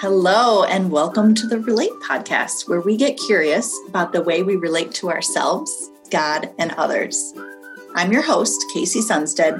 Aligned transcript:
Hello, 0.00 0.62
and 0.64 0.92
welcome 0.92 1.34
to 1.34 1.46
the 1.46 1.58
Relate 1.60 1.92
podcast, 2.06 2.68
where 2.68 2.82
we 2.82 2.98
get 2.98 3.16
curious 3.16 3.74
about 3.88 4.12
the 4.12 4.20
way 4.20 4.42
we 4.42 4.56
relate 4.56 4.92
to 4.96 5.08
ourselves, 5.08 5.90
God, 6.10 6.50
and 6.58 6.72
others. 6.72 7.32
I'm 7.94 8.12
your 8.12 8.20
host, 8.20 8.62
Casey 8.74 9.00
Sunstead, 9.00 9.58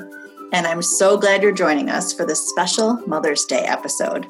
and 0.52 0.66
I'm 0.66 0.82
so 0.82 1.16
glad 1.16 1.42
you're 1.42 1.52
joining 1.52 1.88
us 1.88 2.12
for 2.12 2.26
this 2.26 2.46
special 2.50 3.02
Mother's 3.06 3.46
Day 3.46 3.64
episode. 3.64 4.26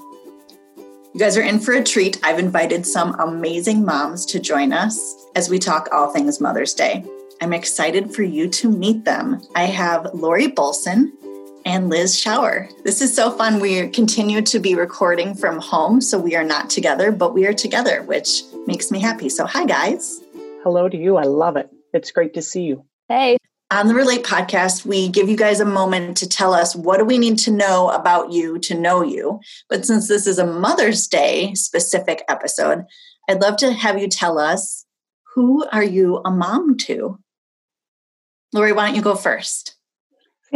You 0.76 1.18
guys 1.18 1.36
are 1.36 1.42
in 1.42 1.58
for 1.58 1.72
a 1.72 1.82
treat. 1.82 2.20
I've 2.22 2.38
invited 2.38 2.86
some 2.86 3.18
amazing 3.18 3.84
moms 3.84 4.24
to 4.26 4.38
join 4.38 4.72
us 4.72 5.26
as 5.34 5.50
we 5.50 5.58
talk 5.58 5.88
all 5.90 6.12
things 6.12 6.40
Mother's 6.40 6.72
Day. 6.72 7.04
I'm 7.42 7.52
excited 7.52 8.14
for 8.14 8.22
you 8.22 8.48
to 8.50 8.70
meet 8.70 9.04
them. 9.04 9.42
I 9.56 9.64
have 9.64 10.14
Lori 10.14 10.46
Bolson, 10.46 11.10
and 11.66 11.90
Liz 11.90 12.16
Shower. 12.16 12.68
This 12.84 13.02
is 13.02 13.12
so 13.12 13.32
fun. 13.32 13.58
We 13.58 13.88
continue 13.88 14.40
to 14.40 14.60
be 14.60 14.76
recording 14.76 15.34
from 15.34 15.58
home, 15.58 16.00
so 16.00 16.16
we 16.16 16.36
are 16.36 16.44
not 16.44 16.70
together, 16.70 17.10
but 17.10 17.34
we 17.34 17.44
are 17.44 17.52
together, 17.52 18.02
which 18.04 18.44
makes 18.68 18.92
me 18.92 19.00
happy. 19.00 19.28
So, 19.28 19.44
hi, 19.46 19.66
guys. 19.66 20.22
Hello 20.62 20.88
to 20.88 20.96
you. 20.96 21.16
I 21.16 21.24
love 21.24 21.56
it. 21.56 21.68
It's 21.92 22.12
great 22.12 22.34
to 22.34 22.42
see 22.42 22.62
you. 22.62 22.84
Hey. 23.08 23.36
On 23.72 23.88
the 23.88 23.96
Relate 23.96 24.22
podcast, 24.22 24.86
we 24.86 25.08
give 25.08 25.28
you 25.28 25.36
guys 25.36 25.58
a 25.58 25.64
moment 25.64 26.16
to 26.18 26.28
tell 26.28 26.54
us 26.54 26.76
what 26.76 26.98
do 26.98 27.04
we 27.04 27.18
need 27.18 27.36
to 27.40 27.50
know 27.50 27.90
about 27.90 28.30
you 28.30 28.60
to 28.60 28.74
know 28.78 29.02
you. 29.02 29.40
But 29.68 29.84
since 29.84 30.06
this 30.06 30.28
is 30.28 30.38
a 30.38 30.46
Mother's 30.46 31.08
Day 31.08 31.52
specific 31.54 32.22
episode, 32.28 32.84
I'd 33.28 33.42
love 33.42 33.56
to 33.56 33.72
have 33.72 33.98
you 33.98 34.06
tell 34.06 34.38
us 34.38 34.86
who 35.34 35.66
are 35.72 35.82
you 35.82 36.22
a 36.24 36.30
mom 36.30 36.76
to? 36.82 37.18
Lori, 38.52 38.72
why 38.72 38.86
don't 38.86 38.94
you 38.94 39.02
go 39.02 39.16
first? 39.16 39.75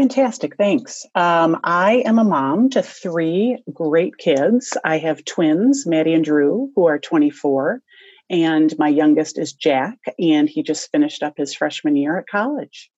Fantastic, 0.01 0.57
thanks. 0.57 1.05
Um, 1.15 1.61
I 1.63 2.03
am 2.07 2.19
a 2.19 2.25
mom 2.25 2.71
to 2.71 2.81
three 2.81 3.63
great 3.71 4.17
kids. 4.17 4.75
I 4.83 4.97
have 4.97 5.27
twins, 5.27 5.87
Maddie 5.87 6.15
and 6.15 6.25
Drew, 6.25 6.71
who 6.75 6.87
are 6.87 6.99
24, 6.99 7.83
and 8.31 8.75
my 8.79 8.89
youngest 8.89 9.39
is 9.39 9.53
Jack, 9.53 9.99
and 10.19 10.49
he 10.49 10.63
just 10.63 10.91
finished 10.91 11.23
up 11.23 11.35
his 11.37 11.55
freshman 11.55 11.97
year 11.97 12.19
at 12.19 12.27
college. 12.29 12.91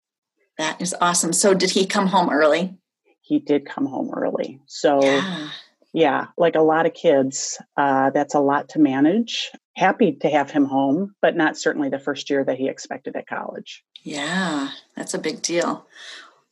That 0.59 0.81
is 0.81 0.95
awesome. 1.01 1.33
So, 1.33 1.55
did 1.55 1.71
he 1.71 1.87
come 1.87 2.07
home 2.07 2.31
early? 2.31 2.79
He 3.21 3.41
did 3.41 3.67
come 3.67 3.87
home 3.87 4.13
early. 4.15 4.61
So, 4.67 5.03
yeah, 5.03 5.49
yeah 5.93 6.27
like 6.39 6.55
a 6.55 6.63
lot 6.63 6.87
of 6.87 6.95
kids, 6.95 7.61
uh, 7.77 8.11
that's 8.11 8.37
a 8.37 8.41
lot 8.41 8.69
to 8.71 8.79
manage. 8.79 9.51
Happy 9.75 10.13
to 10.21 10.29
have 10.29 10.53
him 10.53 10.67
home, 10.67 11.17
but 11.21 11.35
not 11.35 11.59
certainly 11.59 11.89
the 11.89 11.99
first 11.99 12.31
year 12.31 12.45
that 12.45 12.59
he 12.59 12.69
expected 12.69 13.17
at 13.17 13.27
college. 13.27 13.83
Yeah, 14.05 14.69
that's 14.95 15.15
a 15.15 15.19
big 15.19 15.43
deal. 15.43 15.85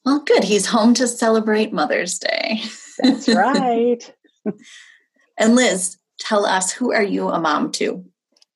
Well, 0.05 0.21
good. 0.21 0.45
He's 0.45 0.67
home 0.67 0.95
to 0.95 1.07
celebrate 1.07 1.73
Mother's 1.73 2.19
Day. 2.19 2.63
That's 2.99 3.29
right. 3.29 4.13
and 5.39 5.55
Liz, 5.55 5.99
tell 6.19 6.47
us 6.47 6.73
who 6.73 6.93
are 6.93 7.03
you 7.03 7.29
a 7.29 7.41
mom 7.41 7.73
to? 7.73 8.05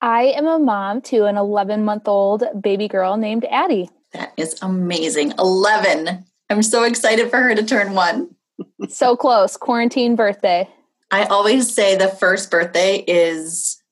I 0.01 0.25
am 0.37 0.47
a 0.47 0.59
mom 0.59 1.01
to 1.03 1.25
an 1.25 1.37
11 1.37 1.85
month 1.85 2.09
old 2.09 2.45
baby 2.61 2.89
girl 2.89 3.17
named 3.17 3.45
Addie. 3.47 3.91
That 4.13 4.33
is 4.37 4.59
amazing. 4.63 5.33
11. 5.39 6.25
I'm 6.51 6.63
so 6.63 6.85
excited 6.85 7.31
for 7.31 7.39
her 7.39 7.55
to 7.55 7.63
turn 7.65 7.95
one. 7.95 8.35
so 8.89 9.17
close. 9.17 9.57
Quarantine 9.57 10.15
birthday. 10.15 10.69
I 11.11 11.25
always 11.25 11.73
say 11.73 11.97
the 11.97 12.09
first 12.09 12.51
birthday 12.51 13.05
is 13.07 13.83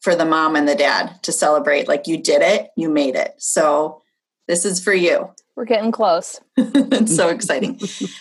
for 0.00 0.14
the 0.14 0.24
mom 0.24 0.54
and 0.54 0.68
the 0.68 0.74
dad 0.74 1.22
to 1.22 1.32
celebrate. 1.32 1.88
Like 1.88 2.06
you 2.06 2.18
did 2.18 2.42
it, 2.42 2.70
you 2.76 2.88
made 2.88 3.14
it. 3.14 3.34
So 3.38 4.02
this 4.48 4.64
is 4.64 4.82
for 4.82 4.92
you. 4.92 5.30
We're 5.56 5.64
getting 5.64 5.92
close. 5.92 6.40
it's 6.56 7.14
so 7.14 7.28
exciting. 7.28 7.80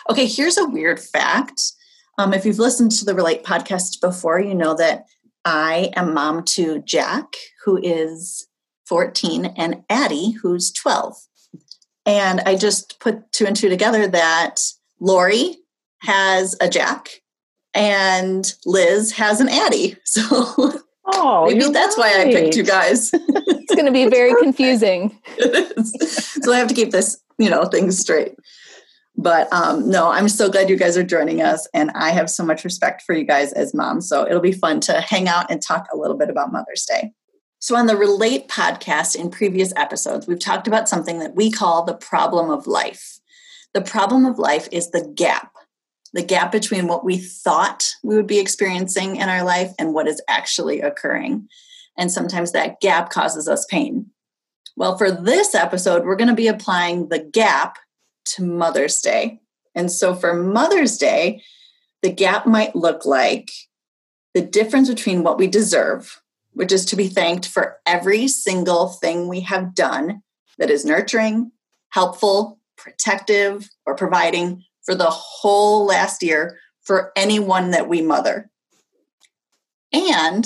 Okay, 0.09 0.27
here's 0.27 0.57
a 0.57 0.69
weird 0.69 0.99
fact. 0.99 1.73
Um, 2.17 2.33
if 2.33 2.45
you've 2.45 2.59
listened 2.59 2.91
to 2.91 3.05
the 3.05 3.15
Relate 3.15 3.43
podcast 3.43 3.99
before, 3.99 4.39
you 4.39 4.53
know 4.53 4.75
that 4.75 5.05
I 5.45 5.91
am 5.95 6.13
mom 6.13 6.43
to 6.43 6.79
Jack, 6.81 7.33
who 7.65 7.79
is 7.81 8.47
14, 8.85 9.45
and 9.57 9.83
Addie, 9.89 10.31
who's 10.31 10.71
12. 10.71 11.15
And 12.05 12.41
I 12.41 12.55
just 12.55 12.99
put 12.99 13.31
two 13.31 13.45
and 13.45 13.55
two 13.55 13.69
together 13.69 14.07
that 14.07 14.61
Lori 14.99 15.57
has 16.01 16.55
a 16.61 16.69
Jack 16.69 17.09
and 17.73 18.53
Liz 18.65 19.13
has 19.13 19.39
an 19.41 19.49
Addie. 19.49 19.97
So 20.05 20.73
Oh, 21.15 21.45
maybe 21.47 21.71
that's 21.71 21.97
right. 21.97 22.17
why 22.17 22.23
I 22.23 22.33
picked 22.33 22.55
you 22.55 22.63
guys. 22.63 23.11
it's 23.13 23.75
going 23.75 23.85
to 23.85 23.91
be 23.91 24.07
very 24.07 24.33
confusing. 24.41 25.17
so 25.39 26.53
I 26.53 26.57
have 26.57 26.67
to 26.67 26.73
keep 26.73 26.91
this, 26.91 27.21
you 27.37 27.49
know, 27.49 27.65
things 27.65 27.99
straight. 27.99 28.35
But 29.15 29.51
um, 29.53 29.89
no, 29.89 30.11
I'm 30.11 30.27
so 30.27 30.49
glad 30.49 30.69
you 30.69 30.75
guys 30.75 30.97
are 30.97 31.03
joining 31.03 31.41
us, 31.41 31.67
and 31.73 31.91
I 31.91 32.09
have 32.09 32.29
so 32.29 32.43
much 32.43 32.63
respect 32.63 33.03
for 33.03 33.13
you 33.13 33.23
guys 33.23 33.53
as 33.53 33.73
moms. 33.73 34.09
So 34.09 34.25
it'll 34.25 34.41
be 34.41 34.51
fun 34.51 34.79
to 34.81 35.01
hang 35.01 35.27
out 35.27 35.51
and 35.51 35.61
talk 35.61 35.85
a 35.93 35.97
little 35.97 36.17
bit 36.17 36.29
about 36.29 36.51
Mother's 36.51 36.85
Day. 36.85 37.11
So, 37.59 37.75
on 37.75 37.85
the 37.85 37.95
Relate 37.95 38.49
podcast 38.49 39.15
in 39.15 39.29
previous 39.29 39.71
episodes, 39.77 40.27
we've 40.27 40.39
talked 40.39 40.67
about 40.67 40.89
something 40.89 41.19
that 41.19 41.35
we 41.35 41.49
call 41.49 41.85
the 41.85 41.93
problem 41.93 42.49
of 42.49 42.67
life. 42.67 43.19
The 43.73 43.81
problem 43.81 44.25
of 44.25 44.37
life 44.37 44.67
is 44.71 44.91
the 44.91 45.07
gap 45.15 45.53
the 46.13 46.23
gap 46.23 46.51
between 46.51 46.87
what 46.87 47.03
we 47.03 47.17
thought 47.17 47.95
we 48.03 48.15
would 48.15 48.27
be 48.27 48.39
experiencing 48.39 49.15
in 49.17 49.29
our 49.29 49.43
life 49.43 49.71
and 49.79 49.93
what 49.93 50.07
is 50.07 50.21
actually 50.27 50.79
occurring. 50.79 51.47
And 51.97 52.11
sometimes 52.11 52.51
that 52.51 52.79
gap 52.79 53.09
causes 53.09 53.47
us 53.47 53.65
pain. 53.65 54.07
Well, 54.75 54.97
for 54.97 55.11
this 55.11 55.53
episode, 55.53 56.05
we're 56.05 56.15
going 56.15 56.29
to 56.29 56.35
be 56.35 56.47
applying 56.47 57.09
the 57.09 57.19
gap 57.19 57.77
to 58.25 58.43
Mother's 58.43 59.01
Day. 59.01 59.39
And 59.75 59.91
so 59.91 60.15
for 60.15 60.33
Mother's 60.33 60.97
Day, 60.97 61.41
the 62.01 62.11
gap 62.11 62.45
might 62.45 62.75
look 62.75 63.05
like 63.05 63.51
the 64.33 64.41
difference 64.41 64.89
between 64.89 65.23
what 65.23 65.37
we 65.37 65.47
deserve, 65.47 66.21
which 66.53 66.71
is 66.71 66.85
to 66.85 66.95
be 66.95 67.07
thanked 67.07 67.47
for 67.47 67.77
every 67.85 68.27
single 68.27 68.87
thing 68.87 69.27
we 69.27 69.41
have 69.41 69.75
done 69.75 70.21
that 70.57 70.69
is 70.69 70.85
nurturing, 70.85 71.51
helpful, 71.89 72.59
protective, 72.77 73.69
or 73.85 73.95
providing 73.95 74.63
for 74.83 74.95
the 74.95 75.09
whole 75.09 75.85
last 75.85 76.23
year 76.23 76.57
for 76.81 77.11
anyone 77.15 77.71
that 77.71 77.87
we 77.87 78.01
mother. 78.01 78.49
And 79.91 80.45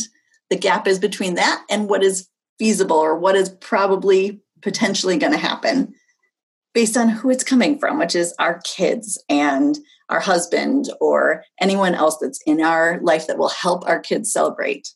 the 0.49 0.57
gap 0.57 0.87
is 0.87 0.99
between 0.99 1.35
that 1.35 1.63
and 1.69 1.89
what 1.89 2.03
is 2.03 2.29
feasible 2.59 2.97
or 2.97 3.17
what 3.17 3.35
is 3.35 3.49
probably 3.49 4.41
potentially 4.61 5.17
going 5.17 5.31
to 5.31 5.37
happen 5.37 5.93
based 6.73 6.97
on 6.97 7.09
who 7.09 7.29
it's 7.29 7.43
coming 7.43 7.79
from, 7.79 7.97
which 7.97 8.15
is 8.15 8.33
our 8.39 8.59
kids 8.63 9.21
and 9.29 9.79
our 10.09 10.19
husband 10.19 10.89
or 11.01 11.43
anyone 11.59 11.95
else 11.95 12.17
that's 12.21 12.41
in 12.45 12.61
our 12.61 12.99
life 13.01 13.27
that 13.27 13.37
will 13.37 13.49
help 13.49 13.87
our 13.87 13.99
kids 13.99 14.31
celebrate. 14.31 14.89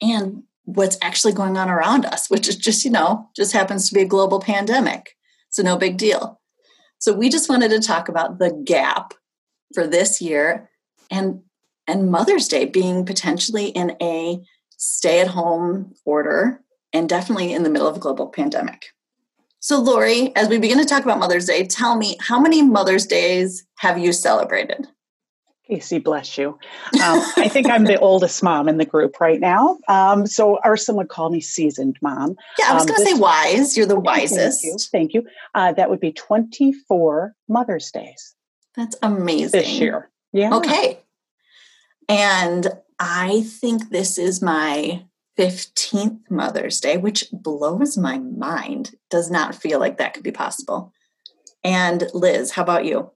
And 0.00 0.42
what's 0.64 0.98
actually 1.00 1.32
going 1.32 1.56
on 1.56 1.70
around 1.70 2.04
us, 2.04 2.28
which 2.28 2.48
is 2.48 2.56
just, 2.56 2.84
you 2.84 2.90
know, 2.90 3.28
just 3.34 3.52
happens 3.52 3.88
to 3.88 3.94
be 3.94 4.02
a 4.02 4.06
global 4.06 4.40
pandemic. 4.40 5.16
So 5.50 5.62
no 5.62 5.76
big 5.76 5.96
deal. 5.96 6.37
So 6.98 7.12
we 7.12 7.28
just 7.28 7.48
wanted 7.48 7.70
to 7.70 7.80
talk 7.80 8.08
about 8.08 8.38
the 8.38 8.52
gap 8.64 9.14
for 9.74 9.86
this 9.86 10.20
year 10.20 10.70
and 11.10 11.42
and 11.86 12.10
Mother's 12.10 12.48
Day 12.48 12.66
being 12.66 13.06
potentially 13.06 13.68
in 13.68 13.96
a 14.02 14.42
stay-at-home 14.76 15.94
order 16.04 16.62
and 16.92 17.08
definitely 17.08 17.52
in 17.54 17.62
the 17.62 17.70
middle 17.70 17.88
of 17.88 17.96
a 17.96 18.00
global 18.00 18.26
pandemic. 18.28 18.88
So 19.60 19.80
Lori, 19.80 20.34
as 20.36 20.48
we 20.48 20.58
begin 20.58 20.78
to 20.78 20.84
talk 20.84 21.02
about 21.02 21.18
Mother's 21.18 21.46
Day, 21.46 21.66
tell 21.66 21.96
me 21.96 22.16
how 22.20 22.38
many 22.38 22.62
Mother's 22.62 23.06
Days 23.06 23.66
have 23.78 23.98
you 23.98 24.12
celebrated? 24.12 24.86
Casey, 25.68 25.98
bless 25.98 26.38
you. 26.38 26.58
Um, 27.04 27.22
I 27.36 27.48
think 27.48 27.68
I'm 27.68 27.84
the 27.84 27.98
oldest 27.98 28.42
mom 28.42 28.68
in 28.68 28.78
the 28.78 28.86
group 28.86 29.20
right 29.20 29.38
now. 29.38 29.78
Um, 29.88 30.26
so, 30.26 30.58
or 30.64 30.76
would 30.88 31.08
call 31.08 31.30
me 31.30 31.40
seasoned 31.40 31.98
mom. 32.00 32.36
Yeah, 32.58 32.70
I 32.70 32.74
was 32.74 32.82
um, 32.82 32.88
going 32.88 33.00
to 33.00 33.06
say 33.06 33.18
wise. 33.18 33.76
You're 33.76 33.86
the 33.86 34.00
wisest. 34.00 34.62
Thank 34.62 34.72
you. 34.72 34.78
Thank 34.90 35.14
you. 35.14 35.26
Uh, 35.54 35.72
that 35.72 35.90
would 35.90 36.00
be 36.00 36.12
24 36.12 37.34
Mother's 37.48 37.90
Days. 37.90 38.34
That's 38.76 38.96
amazing. 39.02 39.60
This 39.60 39.78
year. 39.78 40.10
Yeah. 40.32 40.54
Okay. 40.54 41.00
And 42.08 42.68
I 42.98 43.42
think 43.42 43.90
this 43.90 44.16
is 44.16 44.40
my 44.40 45.04
15th 45.38 46.30
Mother's 46.30 46.80
Day, 46.80 46.96
which 46.96 47.26
blows 47.30 47.98
my 47.98 48.18
mind. 48.18 48.92
Does 49.10 49.30
not 49.30 49.54
feel 49.54 49.78
like 49.78 49.98
that 49.98 50.14
could 50.14 50.24
be 50.24 50.32
possible. 50.32 50.92
And 51.62 52.08
Liz, 52.14 52.52
how 52.52 52.62
about 52.62 52.84
you? 52.84 53.10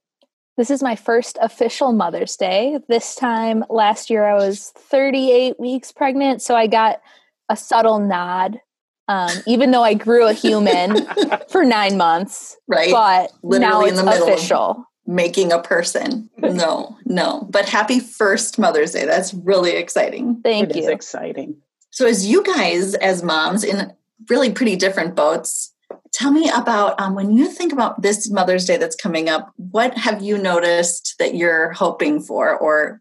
This 0.57 0.71
is 0.71 0.83
my 0.83 0.97
first 0.97 1.39
official 1.41 1.93
Mother's 1.93 2.37
Day. 2.37 2.79
This 2.89 3.15
time 3.15 3.65
last 3.71 4.11
year, 4.11 4.25
I 4.27 4.35
was 4.35 4.71
38 4.77 5.59
weeks 5.59 5.93
pregnant, 5.93 6.43
so 6.43 6.55
I 6.55 6.67
got 6.67 7.01
a 7.49 7.57
subtle 7.57 7.99
nod. 7.99 8.61
Um, 9.09 9.31
even 9.47 9.71
though 9.73 9.83
I 9.83 9.95
grew 9.95 10.27
a 10.27 10.33
human 10.33 11.07
for 11.49 11.65
nine 11.65 11.97
months, 11.97 12.57
right? 12.69 12.91
But 12.91 13.33
Literally 13.43 13.91
now 13.91 14.03
it's 14.05 14.21
official. 14.21 14.85
making 15.07 15.53
a 15.53 15.61
person. 15.61 16.31
No, 16.39 16.97
no. 17.07 17.49
But 17.51 17.69
happy 17.69 17.99
first 17.99 18.59
Mother's 18.59 18.93
Day. 18.93 19.05
That's 19.07 19.35
really 19.35 19.73
exciting. 19.73 20.41
Thank 20.43 20.71
it 20.71 20.77
you. 20.77 20.83
It 20.83 20.85
is 20.85 20.91
exciting. 20.91 21.57
So, 21.91 22.07
as 22.07 22.27
you 22.27 22.45
guys, 22.45 22.95
as 22.95 23.23
moms 23.23 23.65
in 23.65 23.93
really 24.31 24.53
pretty 24.53 24.77
different 24.77 25.15
boats, 25.15 25.72
tell 26.13 26.31
me 26.31 26.51
about 26.55 27.01
um, 27.01 27.15
when 27.15 27.33
you 27.33 27.49
think 27.49 27.73
about 27.73 28.03
this 28.03 28.31
Mother's 28.31 28.65
Day 28.65 28.77
that's 28.77 28.97
coming 28.97 29.29
up, 29.29 29.53
what 29.57 29.97
have 29.97 30.23
you 30.23 30.39
noticed 30.39 31.17
that 31.19 31.35
you're 31.35 31.73
hoping 31.73 32.21
for 32.21 32.57
or 32.57 33.01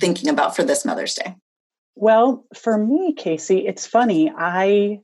thinking 0.00 0.28
about 0.28 0.56
for 0.56 0.62
this 0.62 0.84
Mother's 0.84 1.14
Day? 1.14 1.34
Well, 1.94 2.44
for 2.54 2.76
me, 2.76 3.14
Casey, 3.14 3.66
it's 3.66 3.86
funny. 3.86 4.30
I 4.36 5.00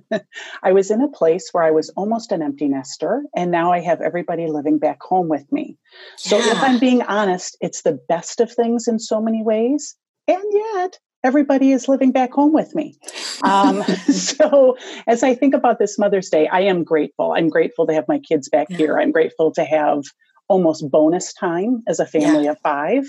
I 0.62 0.72
was 0.72 0.90
in 0.90 1.00
a 1.00 1.08
place 1.08 1.50
where 1.52 1.62
I 1.64 1.70
was 1.70 1.90
almost 1.90 2.32
an 2.32 2.42
empty 2.42 2.66
nester, 2.68 3.22
and 3.36 3.50
now 3.50 3.72
I 3.72 3.80
have 3.80 4.00
everybody 4.00 4.46
living 4.46 4.78
back 4.78 5.02
home 5.02 5.28
with 5.28 5.50
me. 5.52 5.76
So, 6.16 6.38
yeah. 6.38 6.52
if 6.52 6.62
I'm 6.62 6.78
being 6.78 7.02
honest, 7.02 7.56
it's 7.60 7.82
the 7.82 7.98
best 8.08 8.40
of 8.40 8.52
things 8.52 8.88
in 8.88 8.98
so 8.98 9.20
many 9.20 9.42
ways. 9.42 9.94
And 10.26 10.42
yet, 10.50 10.98
everybody 11.24 11.72
is 11.72 11.88
living 11.88 12.12
back 12.12 12.32
home 12.32 12.52
with 12.52 12.74
me. 12.74 12.96
Um, 13.42 13.82
so, 14.12 14.76
as 15.06 15.22
I 15.22 15.34
think 15.34 15.54
about 15.54 15.78
this 15.78 15.98
Mother's 15.98 16.28
Day, 16.28 16.48
I 16.48 16.62
am 16.62 16.84
grateful. 16.84 17.32
I'm 17.32 17.48
grateful 17.48 17.86
to 17.86 17.94
have 17.94 18.08
my 18.08 18.18
kids 18.18 18.48
back 18.48 18.68
yeah. 18.70 18.76
here. 18.76 18.98
I'm 18.98 19.12
grateful 19.12 19.52
to 19.52 19.64
have 19.64 20.04
almost 20.48 20.90
bonus 20.90 21.32
time 21.32 21.82
as 21.86 22.00
a 22.00 22.06
family 22.06 22.44
yeah. 22.44 22.52
of 22.52 22.60
five. 22.60 23.04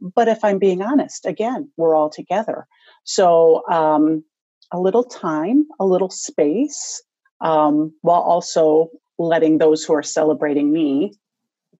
But 0.00 0.28
if 0.28 0.44
I'm 0.44 0.58
being 0.58 0.80
honest, 0.80 1.26
again, 1.26 1.70
we're 1.76 1.94
all 1.94 2.10
together. 2.10 2.66
So, 3.04 3.68
um, 3.68 4.24
a 4.70 4.78
little 4.78 5.04
time, 5.04 5.66
a 5.80 5.86
little 5.86 6.10
space, 6.10 7.02
um, 7.40 7.94
while 8.02 8.20
also 8.20 8.90
letting 9.18 9.58
those 9.58 9.84
who 9.84 9.94
are 9.94 10.02
celebrating 10.02 10.72
me 10.72 11.12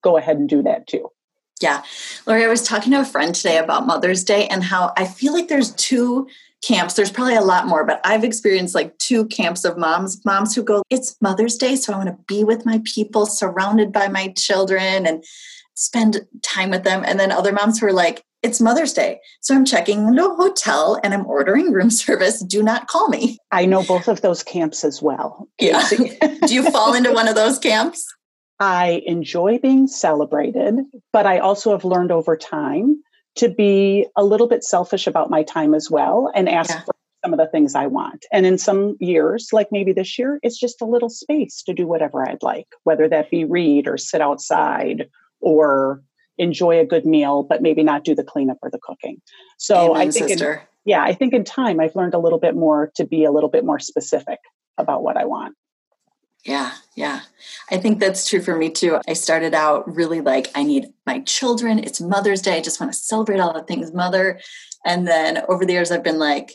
go 0.03 0.17
ahead 0.17 0.37
and 0.37 0.49
do 0.49 0.63
that 0.63 0.87
too. 0.87 1.11
Yeah. 1.61 1.83
Lori, 2.27 2.45
I 2.45 2.49
was 2.49 2.63
talking 2.63 2.93
to 2.93 3.01
a 3.01 3.05
friend 3.05 3.35
today 3.35 3.59
about 3.59 3.87
Mother's 3.87 4.25
Day 4.25 4.47
and 4.49 4.63
how 4.63 4.93
I 4.97 5.07
feel 5.07 5.33
like 5.33 5.49
there's 5.49 5.75
two 5.75 6.29
camps. 6.63 6.95
There's 6.95 7.11
probably 7.11 7.37
a 7.37 7.41
lot 7.41 7.67
more, 7.67 7.85
but 7.85 8.01
I've 8.05 8.25
experienced 8.25 8.75
like 8.75 8.97
two 8.99 9.27
camps 9.27 9.65
of 9.65 9.79
moms, 9.79 10.25
moms 10.25 10.55
who 10.55 10.63
go, 10.63 10.83
it's 10.91 11.17
Mother's 11.21 11.57
Day, 11.57 11.77
so 11.77 11.93
I 11.93 11.97
want 11.97 12.09
to 12.09 12.25
be 12.27 12.45
with 12.45 12.67
my 12.67 12.81
people, 12.85 13.27
surrounded 13.27 13.93
by 13.93 14.09
my 14.09 14.33
children 14.37 15.07
and 15.07 15.25
spend 15.75 16.27
time 16.43 16.71
with 16.71 16.85
them. 16.85 17.05
And 17.07 17.21
then 17.21 17.31
other 17.31 17.53
moms 17.53 17.79
who 17.79 17.87
are 17.87 17.93
like, 17.93 18.23
it's 18.43 18.61
Mother's 18.61 18.93
Day. 18.93 19.21
So 19.41 19.55
I'm 19.55 19.65
checking 19.65 20.15
the 20.15 20.35
hotel 20.35 21.01
and 21.03 21.13
I'm 21.13 21.27
ordering 21.27 21.73
room 21.73 21.91
service. 21.91 22.41
Do 22.41 22.63
not 22.63 22.89
call 22.89 23.09
me. 23.09 23.39
I 23.51 23.67
know 23.67 23.83
both 23.83 24.09
of 24.09 24.21
those 24.21 24.43
camps 24.43 24.85
as 24.85 25.03
well. 25.03 25.49
Yeah. 25.61 25.89
Do 26.47 26.55
you 26.55 26.71
fall 26.71 26.95
into 26.95 27.13
one 27.13 27.29
of 27.29 27.35
those 27.35 27.59
camps? 27.59 28.07
I 28.61 29.03
enjoy 29.07 29.59
being 29.59 29.87
celebrated, 29.87 30.81
but 31.13 31.27
I 31.27 31.39
also 31.39 31.71
have 31.71 31.85
learned 31.85 32.11
over 32.11 32.37
time 32.37 33.03
to 33.37 33.49
be 33.49 34.07
a 34.17 34.25
little 34.25 34.49
bit 34.49 34.65
selfish 34.65 35.07
about 35.07 35.31
my 35.31 35.43
time 35.45 35.75
as 35.75 35.91
well 35.91 36.31
and 36.35 36.49
ask 36.49 36.71
yeah. 36.71 36.81
for 36.81 36.95
some 37.25 37.33
of 37.33 37.39
the 37.39 37.47
things 37.47 37.75
I 37.75 37.87
want. 37.87 38.27
And 38.33 38.47
in 38.47 38.59
some 38.59 38.97
years, 39.01 39.51
like 39.53 39.69
maybe 39.71 39.93
this 39.93 40.19
year, 40.19 40.41
it's 40.43 40.59
just 40.59 40.83
a 40.83 40.87
little 40.87 41.11
space 41.11 41.63
to 41.65 41.75
do 41.75 41.87
whatever 41.87 42.29
I'd 42.29 42.43
like, 42.43 42.67
whether 42.85 43.09
that 43.09 43.31
be 43.31 43.45
read 43.45 43.87
or 43.87 43.97
sit 43.97 44.21
outside 44.21 45.09
or 45.41 46.03
enjoy 46.37 46.81
a 46.81 46.87
good 46.87 47.05
meal, 47.05 47.43
but 47.43 47.63
maybe 47.63 47.83
not 47.83 48.05
do 48.05 48.15
the 48.15 48.25
cleanup 48.25 48.59
or 48.63 48.71
the 48.71 48.79
cooking. 48.83 49.21
So 49.59 49.95
Amen, 49.95 50.09
I 50.09 50.11
think, 50.11 50.31
in, 50.31 50.59
yeah, 50.85 51.03
I 51.03 51.13
think 51.13 51.33
in 51.33 51.45
time 51.45 51.81
I've 51.81 51.97
learned 51.97 52.15
a 52.15 52.19
little 52.19 52.39
bit 52.39 52.55
more 52.55 52.91
to 52.97 53.05
be 53.05 53.25
a 53.25 53.33
little 53.33 53.51
bit 53.51 53.65
more 53.65 53.79
specific 53.79 54.39
about 54.79 55.03
what 55.03 55.17
I 55.17 55.25
want. 55.25 55.55
Yeah, 56.44 56.73
yeah. 56.94 57.23
I 57.70 57.76
think 57.79 57.99
that's 57.99 58.29
true 58.29 58.40
for 58.40 58.56
me 58.56 58.70
too. 58.70 58.99
I 59.08 59.12
started 59.12 59.55
out 59.55 59.93
really 59.93 60.20
like, 60.20 60.50
I 60.55 60.62
need 60.62 60.87
my 61.06 61.20
children. 61.20 61.79
It's 61.79 62.00
Mother's 62.00 62.43
Day. 62.43 62.56
I 62.56 62.61
just 62.61 62.81
want 62.81 62.93
to 62.93 62.99
celebrate 62.99 63.40
all 63.40 63.52
the 63.52 63.62
things 63.62 63.93
mother. 63.93 64.40
And 64.87 65.06
then 65.06 65.43
over 65.49 65.67
the 65.67 65.73
years, 65.73 65.90
I've 65.90 66.05
been 66.05 66.19
like, 66.19 66.52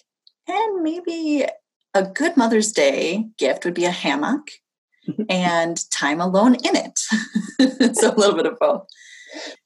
and 0.47 0.83
maybe 0.83 1.45
a 1.93 2.03
good 2.03 2.35
Mother's 2.37 2.71
Day 2.71 3.27
gift 3.37 3.65
would 3.65 3.73
be 3.73 3.85
a 3.85 3.91
hammock 3.91 4.47
and 5.29 5.77
time 5.91 6.21
alone 6.21 6.55
in 6.55 6.75
it. 6.75 7.95
so 7.95 8.13
a 8.13 8.15
little 8.15 8.35
bit 8.35 8.45
of 8.45 8.57
both. 8.59 8.87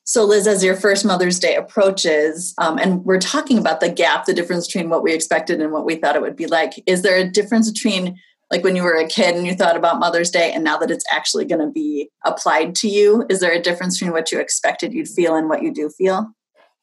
So, 0.04 0.24
Liz, 0.24 0.48
as 0.48 0.64
your 0.64 0.76
first 0.76 1.04
Mother's 1.04 1.40
Day 1.40 1.56
approaches, 1.56 2.54
um, 2.58 2.78
and 2.78 3.04
we're 3.04 3.20
talking 3.20 3.58
about 3.58 3.82
the 3.82 3.90
gap, 3.90 4.26
the 4.26 4.34
difference 4.34 4.66
between 4.66 4.90
what 4.90 5.04
we 5.04 5.14
expected 5.14 5.62
and 5.62 5.74
what 5.74 5.86
we 5.86 5.96
thought 5.96 6.16
it 6.16 6.22
would 6.22 6.38
be 6.38 6.48
like, 6.48 6.82
is 6.86 7.02
there 7.02 7.18
a 7.18 7.30
difference 7.30 7.70
between 7.70 8.18
like 8.52 8.64
when 8.64 8.76
you 8.76 8.84
were 8.84 8.96
a 8.96 9.08
kid 9.08 9.36
and 9.36 9.46
you 9.46 9.54
thought 9.54 9.76
about 9.76 10.00
Mother's 10.00 10.32
Day 10.32 10.52
and 10.54 10.64
now 10.64 10.78
that 10.78 10.92
it's 10.92 11.06
actually 11.12 11.46
going 11.46 11.62
to 11.62 11.72
be 11.72 12.10
applied 12.26 12.76
to 12.76 12.88
you? 12.88 13.26
Is 13.30 13.40
there 13.40 13.52
a 13.52 13.62
difference 13.62 14.00
between 14.00 14.14
what 14.14 14.32
you 14.32 14.40
expected 14.40 14.94
you'd 14.94 15.10
feel 15.10 15.36
and 15.36 15.50
what 15.50 15.64
you 15.64 15.74
do 15.74 15.90
feel? 15.90 16.28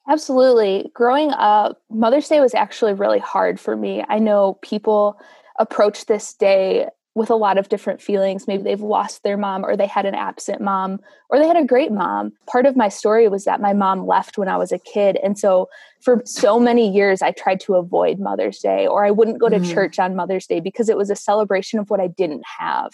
Absolutely. 0.08 0.90
Growing 0.94 1.30
up, 1.30 1.80
Mother's 1.90 2.28
Day 2.28 2.40
was 2.40 2.54
actually 2.54 2.92
really 2.92 3.18
hard 3.18 3.58
for 3.58 3.76
me. 3.76 4.04
I 4.08 4.18
know 4.18 4.58
people 4.62 5.18
approach 5.58 6.06
this 6.06 6.34
day 6.34 6.88
with 7.14 7.30
a 7.30 7.36
lot 7.36 7.58
of 7.58 7.68
different 7.68 8.02
feelings. 8.02 8.48
Maybe 8.48 8.64
they've 8.64 8.80
lost 8.80 9.22
their 9.22 9.36
mom, 9.36 9.64
or 9.64 9.76
they 9.76 9.86
had 9.86 10.04
an 10.04 10.14
absent 10.14 10.60
mom, 10.60 10.98
or 11.30 11.38
they 11.38 11.46
had 11.46 11.56
a 11.56 11.64
great 11.64 11.92
mom. 11.92 12.32
Part 12.46 12.66
of 12.66 12.76
my 12.76 12.88
story 12.88 13.28
was 13.28 13.44
that 13.44 13.60
my 13.60 13.72
mom 13.72 14.06
left 14.06 14.36
when 14.36 14.48
I 14.48 14.56
was 14.56 14.72
a 14.72 14.78
kid. 14.78 15.16
And 15.22 15.38
so 15.38 15.68
for 16.00 16.22
so 16.24 16.58
many 16.58 16.92
years, 16.92 17.22
I 17.22 17.30
tried 17.30 17.60
to 17.60 17.74
avoid 17.74 18.18
Mother's 18.18 18.58
Day, 18.58 18.86
or 18.86 19.04
I 19.04 19.12
wouldn't 19.12 19.40
go 19.40 19.48
to 19.48 19.58
mm. 19.60 19.72
church 19.72 19.98
on 19.98 20.16
Mother's 20.16 20.46
Day 20.46 20.58
because 20.58 20.88
it 20.88 20.96
was 20.96 21.08
a 21.08 21.16
celebration 21.16 21.78
of 21.78 21.88
what 21.88 22.00
I 22.00 22.08
didn't 22.08 22.44
have. 22.58 22.90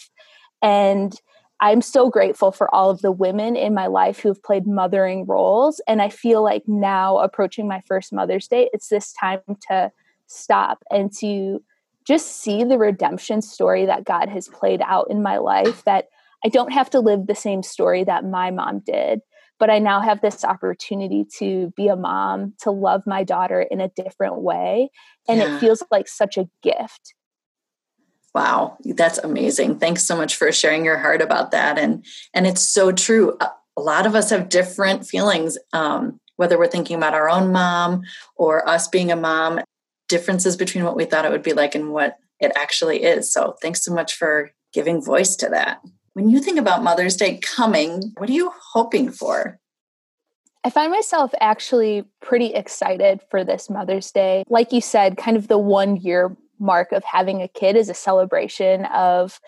And 0.62 1.18
I'm 1.60 1.82
so 1.82 2.10
grateful 2.10 2.52
for 2.52 2.74
all 2.74 2.90
of 2.90 3.02
the 3.02 3.12
women 3.12 3.56
in 3.56 3.74
my 3.74 3.86
life 3.86 4.20
who've 4.20 4.42
played 4.42 4.66
mothering 4.66 5.26
roles. 5.26 5.80
And 5.86 6.00
I 6.00 6.08
feel 6.08 6.42
like 6.42 6.62
now, 6.66 7.18
approaching 7.18 7.68
my 7.68 7.82
first 7.86 8.12
Mother's 8.12 8.48
Day, 8.48 8.68
it's 8.72 8.88
this 8.88 9.12
time 9.12 9.40
to 9.68 9.92
stop 10.26 10.82
and 10.90 11.12
to 11.18 11.62
just 12.10 12.42
see 12.42 12.64
the 12.64 12.76
redemption 12.76 13.40
story 13.40 13.86
that 13.86 14.04
God 14.04 14.28
has 14.28 14.48
played 14.48 14.82
out 14.84 15.08
in 15.10 15.22
my 15.22 15.38
life 15.38 15.84
that 15.84 16.06
I 16.44 16.48
don't 16.48 16.72
have 16.72 16.90
to 16.90 16.98
live 16.98 17.28
the 17.28 17.36
same 17.36 17.62
story 17.62 18.02
that 18.02 18.24
my 18.24 18.50
mom 18.50 18.80
did, 18.84 19.20
but 19.60 19.70
I 19.70 19.78
now 19.78 20.00
have 20.00 20.20
this 20.20 20.44
opportunity 20.44 21.24
to 21.38 21.72
be 21.76 21.86
a 21.86 21.94
mom, 21.94 22.54
to 22.62 22.72
love 22.72 23.02
my 23.06 23.22
daughter 23.22 23.60
in 23.60 23.80
a 23.80 23.90
different 23.90 24.40
way. 24.40 24.90
And 25.28 25.38
yeah. 25.38 25.54
it 25.54 25.60
feels 25.60 25.84
like 25.92 26.08
such 26.08 26.36
a 26.36 26.48
gift. 26.64 27.14
Wow, 28.34 28.76
that's 28.84 29.18
amazing. 29.18 29.78
Thanks 29.78 30.02
so 30.02 30.16
much 30.16 30.34
for 30.34 30.50
sharing 30.50 30.84
your 30.84 30.98
heart 30.98 31.22
about 31.22 31.52
that. 31.52 31.78
And 31.78 32.04
and 32.34 32.44
it's 32.44 32.62
so 32.62 32.90
true. 32.90 33.38
A 33.40 33.80
lot 33.80 34.06
of 34.06 34.16
us 34.16 34.30
have 34.30 34.48
different 34.48 35.06
feelings, 35.06 35.58
um, 35.72 36.18
whether 36.34 36.58
we're 36.58 36.66
thinking 36.66 36.96
about 36.96 37.14
our 37.14 37.30
own 37.30 37.52
mom 37.52 38.02
or 38.34 38.68
us 38.68 38.88
being 38.88 39.12
a 39.12 39.16
mom 39.16 39.60
differences 40.10 40.56
between 40.56 40.84
what 40.84 40.96
we 40.96 41.06
thought 41.06 41.24
it 41.24 41.30
would 41.30 41.42
be 41.42 41.54
like 41.54 41.74
and 41.74 41.92
what 41.92 42.18
it 42.40 42.52
actually 42.56 43.04
is. 43.04 43.32
So 43.32 43.56
thanks 43.62 43.82
so 43.82 43.94
much 43.94 44.14
for 44.14 44.50
giving 44.72 45.02
voice 45.02 45.36
to 45.36 45.48
that. 45.48 45.80
When 46.12 46.28
you 46.28 46.40
think 46.40 46.58
about 46.58 46.82
Mother's 46.82 47.16
Day 47.16 47.38
coming, 47.38 48.12
what 48.18 48.28
are 48.28 48.34
you 48.34 48.52
hoping 48.72 49.10
for? 49.10 49.58
I 50.64 50.70
find 50.70 50.90
myself 50.90 51.32
actually 51.40 52.04
pretty 52.20 52.52
excited 52.52 53.20
for 53.30 53.44
this 53.44 53.70
Mother's 53.70 54.10
Day. 54.10 54.44
Like 54.48 54.72
you 54.72 54.80
said, 54.80 55.16
kind 55.16 55.36
of 55.36 55.48
the 55.48 55.56
one 55.56 55.96
year 55.96 56.36
mark 56.58 56.92
of 56.92 57.04
having 57.04 57.40
a 57.40 57.48
kid 57.48 57.76
is 57.76 57.88
a 57.88 57.94
celebration 57.94 58.84
of 58.86 59.40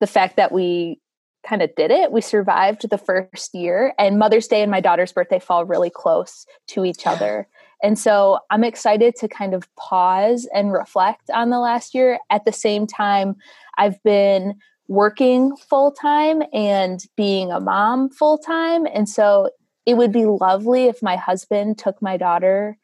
the 0.00 0.06
fact 0.06 0.36
that 0.36 0.52
we 0.52 1.00
kind 1.46 1.62
of 1.62 1.74
did 1.74 1.90
it. 1.90 2.12
We 2.12 2.20
survived 2.20 2.88
the 2.88 2.98
first 2.98 3.54
year, 3.54 3.94
and 3.98 4.18
Mother's 4.18 4.46
Day 4.46 4.62
and 4.62 4.70
my 4.70 4.80
daughter's 4.80 5.12
birthday 5.12 5.38
fall 5.38 5.64
really 5.64 5.90
close 5.90 6.44
to 6.68 6.84
each 6.84 7.06
other. 7.06 7.48
And 7.82 7.98
so 7.98 8.38
I'm 8.50 8.64
excited 8.64 9.16
to 9.16 9.28
kind 9.28 9.54
of 9.54 9.68
pause 9.76 10.48
and 10.54 10.72
reflect 10.72 11.30
on 11.30 11.50
the 11.50 11.58
last 11.58 11.94
year. 11.94 12.18
At 12.30 12.44
the 12.44 12.52
same 12.52 12.86
time, 12.86 13.36
I've 13.76 14.02
been 14.02 14.54
working 14.88 15.56
full 15.56 15.92
time 15.92 16.42
and 16.52 17.04
being 17.16 17.50
a 17.50 17.60
mom 17.60 18.10
full 18.10 18.38
time. 18.38 18.86
And 18.86 19.08
so 19.08 19.50
it 19.86 19.94
would 19.94 20.12
be 20.12 20.26
lovely 20.26 20.86
if 20.86 21.02
my 21.02 21.16
husband 21.16 21.78
took 21.78 22.00
my 22.00 22.16
daughter 22.16 22.78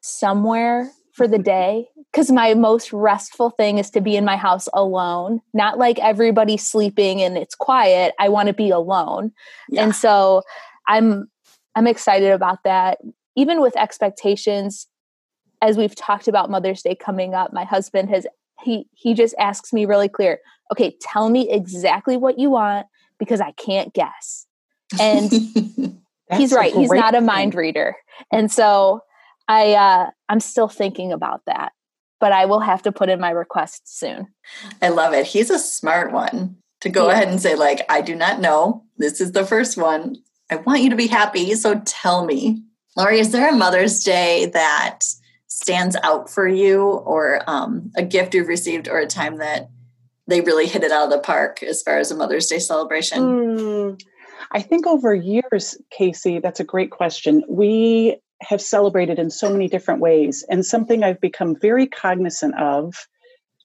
somewhere 0.00 0.90
for 1.12 1.28
the 1.28 1.36
mm-hmm. 1.36 1.42
day 1.42 1.88
because 2.12 2.30
my 2.30 2.54
most 2.54 2.92
restful 2.92 3.50
thing 3.50 3.78
is 3.78 3.90
to 3.90 4.00
be 4.00 4.16
in 4.16 4.24
my 4.24 4.36
house 4.36 4.68
alone 4.72 5.40
not 5.52 5.76
like 5.76 5.98
everybody 5.98 6.56
sleeping 6.56 7.20
and 7.20 7.36
it's 7.36 7.54
quiet 7.54 8.14
i 8.18 8.28
want 8.28 8.46
to 8.46 8.54
be 8.54 8.70
alone 8.70 9.32
yeah. 9.68 9.82
and 9.82 9.94
so 9.94 10.40
i'm 10.88 11.28
i'm 11.74 11.86
excited 11.86 12.30
about 12.30 12.58
that 12.64 12.98
even 13.40 13.60
with 13.60 13.76
expectations 13.76 14.86
as 15.62 15.76
we've 15.76 15.94
talked 15.94 16.28
about 16.28 16.50
mother's 16.50 16.82
day 16.82 16.94
coming 16.94 17.34
up 17.34 17.52
my 17.52 17.64
husband 17.64 18.10
has 18.10 18.26
he 18.62 18.86
he 18.92 19.14
just 19.14 19.34
asks 19.38 19.72
me 19.72 19.86
really 19.86 20.08
clear 20.08 20.38
okay 20.70 20.94
tell 21.00 21.30
me 21.30 21.50
exactly 21.50 22.16
what 22.16 22.38
you 22.38 22.50
want 22.50 22.86
because 23.18 23.40
i 23.40 23.52
can't 23.52 23.92
guess. 23.94 24.46
And 25.00 25.30
he's 26.32 26.52
right 26.52 26.74
he's 26.74 26.90
not 26.90 27.14
a 27.14 27.20
mind 27.20 27.54
reader. 27.54 27.96
And 28.32 28.50
so 28.50 29.00
i 29.48 29.72
uh 29.74 30.10
i'm 30.28 30.40
still 30.40 30.68
thinking 30.68 31.12
about 31.12 31.42
that 31.46 31.72
but 32.18 32.32
i 32.32 32.44
will 32.44 32.60
have 32.60 32.82
to 32.82 32.92
put 32.92 33.08
in 33.08 33.20
my 33.20 33.30
request 33.30 33.82
soon. 33.98 34.26
I 34.82 34.88
love 34.88 35.14
it. 35.14 35.26
He's 35.26 35.50
a 35.50 35.58
smart 35.58 36.12
one 36.12 36.56
to 36.80 36.88
go 36.88 37.06
yeah. 37.06 37.12
ahead 37.12 37.28
and 37.28 37.40
say 37.40 37.54
like 37.54 37.82
i 37.88 38.00
do 38.00 38.14
not 38.14 38.40
know. 38.40 38.84
This 38.96 39.20
is 39.20 39.32
the 39.32 39.46
first 39.46 39.78
one. 39.78 40.16
I 40.50 40.56
want 40.56 40.82
you 40.82 40.90
to 40.90 40.96
be 40.96 41.06
happy 41.06 41.54
so 41.54 41.80
tell 41.84 42.24
me 42.24 42.64
Lori, 43.00 43.18
is 43.18 43.32
there 43.32 43.48
a 43.48 43.56
Mother's 43.56 44.04
Day 44.04 44.44
that 44.52 45.06
stands 45.46 45.96
out 46.02 46.28
for 46.28 46.46
you, 46.46 46.82
or 46.82 47.40
um, 47.46 47.90
a 47.96 48.02
gift 48.02 48.34
you've 48.34 48.46
received, 48.46 48.88
or 48.88 48.98
a 48.98 49.06
time 49.06 49.38
that 49.38 49.70
they 50.26 50.42
really 50.42 50.66
hit 50.66 50.84
it 50.84 50.92
out 50.92 51.04
of 51.04 51.10
the 51.10 51.18
park 51.18 51.62
as 51.62 51.82
far 51.82 51.96
as 51.96 52.10
a 52.10 52.14
Mother's 52.14 52.46
Day 52.46 52.58
celebration? 52.58 53.22
Mm, 53.22 54.02
I 54.52 54.60
think 54.60 54.86
over 54.86 55.14
years, 55.14 55.78
Casey, 55.90 56.40
that's 56.40 56.60
a 56.60 56.64
great 56.64 56.90
question. 56.90 57.42
We 57.48 58.20
have 58.42 58.60
celebrated 58.60 59.18
in 59.18 59.30
so 59.30 59.50
many 59.50 59.66
different 59.66 60.02
ways. 60.02 60.44
And 60.50 60.64
something 60.64 61.02
I've 61.02 61.22
become 61.22 61.56
very 61.58 61.86
cognizant 61.86 62.54
of, 62.60 62.94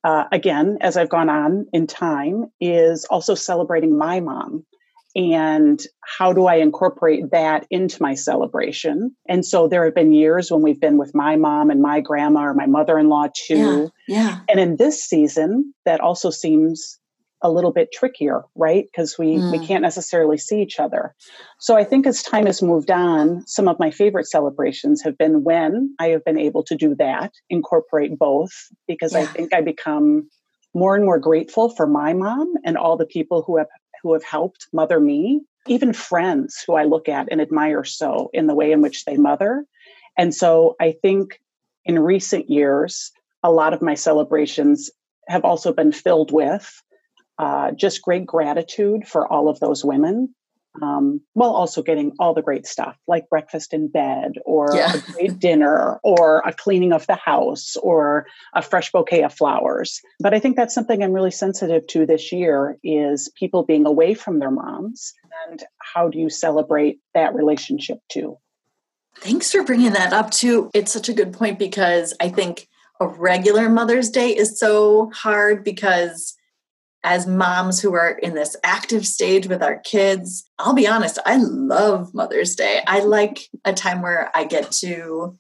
uh, 0.06 0.26
again, 0.32 0.78
as 0.80 0.96
I've 0.96 1.10
gone 1.10 1.30
on 1.30 1.66
in 1.74 1.88
time, 1.88 2.46
is 2.62 3.04
also 3.10 3.36
celebrating 3.36 3.98
my 3.98 4.22
mom 4.22 4.66
and 5.16 5.82
how 6.02 6.34
do 6.34 6.46
I 6.46 6.56
incorporate 6.56 7.32
that 7.32 7.66
into 7.70 8.02
my 8.02 8.16
celebration? 8.16 9.16
And 9.28 9.46
so 9.46 9.68
there 9.68 9.86
have 9.86 9.96
been 9.96 10.14
years 10.14 10.52
when 10.52 10.62
we've 10.62 10.80
been 10.80 10.98
with 10.98 11.16
my 11.16 11.38
mom 11.38 11.70
and 11.72 11.82
my 11.82 12.02
grandma 12.02 12.42
or 12.42 12.54
my 12.54 12.66
mother 12.66 13.00
in 13.00 13.08
law 13.08 13.28
too. 13.34 13.90
Yeah, 14.08 14.18
yeah. 14.18 14.40
And 14.50 14.60
in 14.60 14.76
this 14.76 15.04
season, 15.04 15.74
that 15.86 16.02
also 16.02 16.30
seems 16.30 17.00
a 17.42 17.52
little 17.52 17.72
bit 17.72 17.92
trickier, 17.94 18.44
right? 18.56 18.86
Because 18.86 19.18
we, 19.18 19.36
mm. 19.36 19.52
we 19.52 19.66
can't 19.66 19.84
necessarily 19.84 20.38
see 20.38 20.62
each 20.62 20.80
other. 20.80 21.14
So 21.60 21.78
I 21.78 21.84
think 21.84 22.08
as 22.08 22.24
time 22.24 22.48
has 22.48 22.62
moved 22.62 22.92
on, 22.92 23.46
some 23.46 23.68
of 23.68 23.80
my 23.80 23.92
favorite 23.92 24.28
celebrations 24.28 25.04
have 25.04 25.18
been 25.18 25.44
when 25.44 25.96
I 26.00 26.08
have 26.10 26.26
been 26.26 26.40
able 26.40 26.64
to 26.64 26.76
do 26.76 26.96
that, 26.96 27.34
incorporate 27.50 28.18
both, 28.18 28.52
because 28.88 29.14
yeah. 29.14 29.20
I 29.20 29.26
think 29.26 29.54
I 29.54 29.62
become 29.62 30.30
more 30.74 30.96
and 30.96 31.06
more 31.06 31.20
grateful 31.20 31.70
for 31.70 31.88
my 31.88 32.14
mom 32.14 32.54
and 32.66 32.78
all 32.78 32.98
the 32.98 33.06
people 33.06 33.44
who 33.48 33.58
have 33.58 33.68
who 34.06 34.14
have 34.14 34.24
helped 34.24 34.68
mother 34.72 35.00
me, 35.00 35.42
even 35.66 35.92
friends 35.92 36.64
who 36.66 36.76
I 36.76 36.84
look 36.84 37.10
at 37.10 37.28
and 37.32 37.42
admire 37.42 37.84
so 37.84 38.30
in 38.34 38.46
the 38.46 38.54
way 38.54 38.72
in 38.72 38.84
which 38.84 39.04
they 39.04 39.18
mother. 39.18 39.66
And 40.16 40.32
so 40.32 40.76
I 40.80 40.92
think 41.02 41.42
in 41.86 41.98
recent 41.98 42.48
years, 42.48 43.12
a 43.42 43.52
lot 43.52 43.74
of 43.74 43.82
my 43.82 43.96
celebrations 43.96 44.92
have 45.28 45.44
also 45.44 45.74
been 45.74 45.92
filled 45.92 46.32
with 46.32 46.84
uh, 47.40 47.72
just 47.72 48.04
great 48.04 48.28
gratitude 48.28 49.08
for 49.08 49.28
all 49.28 49.50
of 49.50 49.60
those 49.60 49.84
women 49.84 50.35
um, 50.82 51.22
while 51.34 51.52
also 51.52 51.82
getting 51.82 52.14
all 52.20 52.34
the 52.34 52.42
great 52.42 52.66
stuff 52.66 52.98
like 53.08 53.30
breakfast 53.30 53.74
in 53.74 53.88
bed 53.88 54.34
or 54.46 54.76
yeah. 54.76 54.94
a 54.96 55.12
great 55.12 55.40
dinner 55.40 56.00
or 56.04 56.42
a 56.46 56.54
cleaning 56.54 56.94
of 56.94 57.06
the 57.08 57.16
house 57.16 57.76
or 57.78 58.26
a 58.54 58.62
fresh 58.62 58.92
bouquet 58.92 59.24
of 59.24 59.34
flowers. 59.34 60.02
But 60.20 60.34
i 60.34 60.40
think 60.40 60.56
that's 60.56 60.74
something 60.74 61.04
i'm 61.04 61.14
really 61.14 61.32
sensitive 61.32 61.86
to 61.88 62.06
this 62.06 62.32
year 62.32 62.78
is 62.84 63.32
people 63.38 63.64
being 63.64 63.86
away 63.86 64.14
from 64.14 64.40
their 64.40 64.52
moms 64.52 65.14
and 65.50 65.64
how 65.78 66.10
do 66.10 66.20
you 66.20 66.30
celebrate 66.30 67.00
that 67.14 67.36
relationship 67.36 68.00
too? 68.10 68.38
Thanks 69.20 69.52
for 69.52 69.64
bringing 69.64 69.94
that 69.94 70.14
up 70.14 70.32
too. 70.32 70.70
It's 70.74 70.92
such 70.92 71.10
a 71.10 71.14
good 71.14 71.34
point 71.34 71.60
because 71.60 72.14
i 72.20 72.30
think 72.30 72.68
a 73.00 73.08
regular 73.08 73.70
mother's 73.70 74.10
day 74.10 74.30
is 74.30 74.58
so 74.60 75.12
hard 75.14 75.64
because 75.64 76.36
as 77.06 77.28
moms 77.28 77.80
who 77.80 77.94
are 77.94 78.10
in 78.10 78.34
this 78.34 78.56
active 78.64 79.06
stage 79.06 79.48
with 79.48 79.62
our 79.62 79.78
kids, 79.80 80.50
I'll 80.58 80.74
be 80.74 80.88
honest, 80.88 81.20
I 81.26 81.38
love 81.38 82.14
Mother's 82.14 82.56
Day. 82.56 82.82
I 82.88 83.00
like 83.02 83.48
a 83.64 83.74
time 83.74 84.02
where 84.02 84.32
I 84.36 84.44
get 84.44 84.72
to 84.80 85.38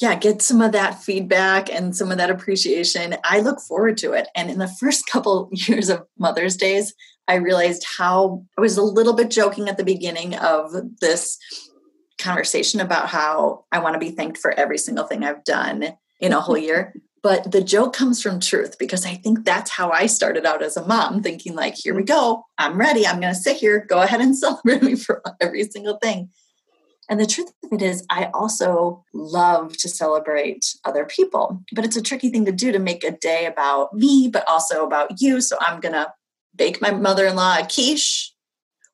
yeah, 0.00 0.16
get 0.16 0.42
some 0.42 0.60
of 0.60 0.72
that 0.72 1.00
feedback 1.00 1.72
and 1.72 1.96
some 1.96 2.10
of 2.10 2.18
that 2.18 2.28
appreciation. 2.28 3.16
I 3.22 3.38
look 3.38 3.60
forward 3.60 3.96
to 3.98 4.12
it. 4.12 4.26
And 4.34 4.50
in 4.50 4.58
the 4.58 4.68
first 4.68 5.06
couple 5.10 5.48
years 5.52 5.88
of 5.88 6.02
Mother's 6.18 6.56
Days, 6.56 6.92
I 7.28 7.36
realized 7.36 7.86
how 7.96 8.44
I 8.58 8.60
was 8.60 8.76
a 8.76 8.82
little 8.82 9.14
bit 9.14 9.30
joking 9.30 9.68
at 9.68 9.76
the 9.76 9.84
beginning 9.84 10.34
of 10.34 10.72
this 11.00 11.38
conversation 12.18 12.80
about 12.80 13.08
how 13.08 13.64
I 13.70 13.78
want 13.78 13.94
to 13.94 14.00
be 14.00 14.10
thanked 14.10 14.38
for 14.38 14.50
every 14.50 14.78
single 14.78 15.06
thing 15.06 15.22
I've 15.22 15.44
done 15.44 15.94
in 16.20 16.32
a 16.32 16.40
whole 16.40 16.58
year 16.58 16.94
but 17.24 17.50
the 17.50 17.64
joke 17.64 17.94
comes 17.94 18.22
from 18.22 18.38
truth 18.38 18.76
because 18.78 19.04
i 19.04 19.14
think 19.14 19.44
that's 19.44 19.70
how 19.70 19.90
i 19.90 20.06
started 20.06 20.46
out 20.46 20.62
as 20.62 20.76
a 20.76 20.86
mom 20.86 21.22
thinking 21.22 21.56
like 21.56 21.74
here 21.74 21.94
we 21.94 22.02
mm. 22.02 22.06
go. 22.06 22.44
I'm 22.58 22.78
ready. 22.78 23.04
I'm 23.04 23.18
going 23.18 23.34
to 23.34 23.40
sit 23.40 23.56
here. 23.56 23.84
Go 23.88 24.00
ahead 24.02 24.20
and 24.20 24.36
celebrate 24.44 24.82
me 24.82 24.94
for 24.94 25.22
every 25.40 25.64
single 25.64 25.98
thing. 26.00 26.30
And 27.08 27.18
the 27.18 27.26
truth 27.26 27.48
of 27.64 27.72
it 27.72 27.82
is 27.82 28.06
i 28.10 28.30
also 28.32 29.04
love 29.12 29.76
to 29.78 29.88
celebrate 29.88 30.64
other 30.84 31.04
people. 31.04 31.62
But 31.72 31.84
it's 31.84 31.96
a 31.96 32.02
tricky 32.02 32.30
thing 32.30 32.44
to 32.44 32.52
do 32.52 32.70
to 32.70 32.78
make 32.78 33.02
a 33.02 33.10
day 33.10 33.46
about 33.46 33.94
me 33.94 34.28
but 34.28 34.46
also 34.46 34.84
about 34.84 35.20
you. 35.20 35.40
So 35.40 35.56
i'm 35.60 35.80
going 35.80 35.94
to 35.94 36.12
bake 36.54 36.80
my 36.80 36.92
mother-in-law 36.92 37.58
a 37.60 37.66
quiche. 37.66 38.32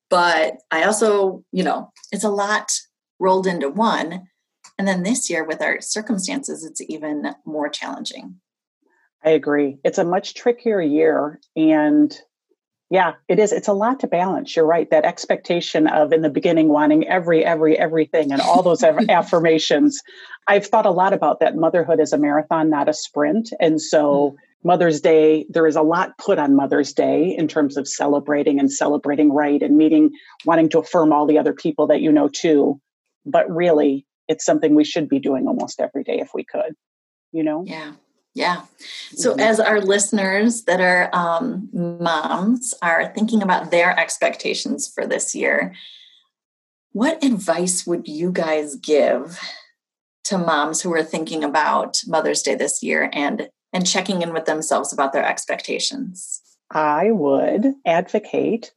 But 0.09 0.59
i 0.71 0.85
also 0.85 1.45
you 1.53 1.65
know 1.65 1.93
it's 2.13 2.25
a 2.25 2.31
lot 2.31 2.71
rolled 3.19 3.47
into 3.47 3.69
one 3.69 4.29
and 4.81 4.89
then 4.89 5.03
this 5.03 5.29
year, 5.29 5.45
with 5.45 5.61
our 5.61 5.79
circumstances, 5.83 6.65
it's 6.65 6.81
even 6.81 7.35
more 7.45 7.69
challenging. 7.69 8.37
I 9.23 9.29
agree. 9.29 9.77
It's 9.85 9.99
a 9.99 10.05
much 10.05 10.33
trickier 10.33 10.81
year. 10.81 11.39
And 11.55 12.19
yeah, 12.89 13.13
it 13.29 13.39
is. 13.39 13.53
It's 13.53 13.69
a 13.69 13.75
lot 13.75 14.01
to 14.01 14.07
balance. 14.07 14.57
You're 14.57 14.65
right. 14.65 14.89
That 14.89 15.05
expectation 15.05 15.87
of 15.87 16.15
in 16.15 16.23
the 16.23 16.31
beginning 16.31 16.71
wanting 16.71 17.07
every, 17.07 17.45
every, 17.45 17.79
everything 17.79 18.33
and 18.33 18.41
all 18.41 18.63
those 18.63 18.83
affirmations. 19.11 20.01
I've 20.49 20.67
thought 20.67 20.87
a 20.87 20.91
lot 20.93 21.13
about 21.13 21.41
that. 21.41 21.57
Motherhood 21.57 22.01
is 22.01 22.15
a 22.15 22.19
marathon, 22.19 22.71
not 22.71 22.89
a 22.89 22.95
sprint. 22.95 23.53
And 23.61 23.83
so, 23.83 24.31
mm-hmm. 24.31 24.37
Mother's 24.69 25.03
Day, 25.03 25.45
there 25.51 25.67
is 25.67 25.77
a 25.77 25.83
lot 25.83 26.17
put 26.17 26.39
on 26.39 26.57
Mother's 26.57 26.95
Day 26.95 27.37
in 27.37 27.49
terms 27.49 27.77
of 27.77 27.87
celebrating 27.87 28.59
and 28.59 28.73
celebrating 28.73 29.31
right 29.31 29.61
and 29.61 29.77
meeting, 29.77 30.13
wanting 30.47 30.71
to 30.71 30.79
affirm 30.79 31.13
all 31.13 31.27
the 31.27 31.39
other 31.39 31.53
people 31.53 31.87
that 31.89 32.01
you 32.01 32.11
know 32.11 32.29
too. 32.29 32.81
But 33.27 33.51
really, 33.51 34.07
it's 34.31 34.45
something 34.45 34.75
we 34.75 34.85
should 34.85 35.09
be 35.09 35.19
doing 35.19 35.47
almost 35.47 35.81
every 35.81 36.05
day 36.05 36.19
if 36.21 36.31
we 36.35 36.45
could 36.45 36.75
you 37.33 37.45
know? 37.45 37.65
Yeah. 37.67 37.93
Yeah. 38.35 38.63
So 39.15 39.33
mm-hmm. 39.33 39.41
as 39.41 39.59
our 39.59 39.81
listeners 39.81 40.65
that 40.65 40.81
are 40.81 41.11
um, 41.13 41.69
moms 41.73 42.75
are 42.81 43.13
thinking 43.13 43.43
about 43.43 43.71
their 43.71 43.99
expectations 43.99 44.91
for 44.93 45.07
this 45.07 45.35
year 45.35 45.75
what 46.93 47.23
advice 47.23 47.87
would 47.87 48.09
you 48.09 48.33
guys 48.33 48.75
give 48.75 49.39
to 50.25 50.37
moms 50.37 50.81
who 50.81 50.93
are 50.93 51.05
thinking 51.05 51.45
about 51.45 52.01
mother's 52.07 52.43
day 52.43 52.55
this 52.55 52.83
year 52.83 53.11
and 53.13 53.49
and 53.73 53.87
checking 53.87 54.23
in 54.23 54.33
with 54.33 54.47
themselves 54.47 54.93
about 54.93 55.13
their 55.13 55.25
expectations? 55.25 56.43
I 56.73 57.13
would 57.13 57.75
advocate 57.87 58.73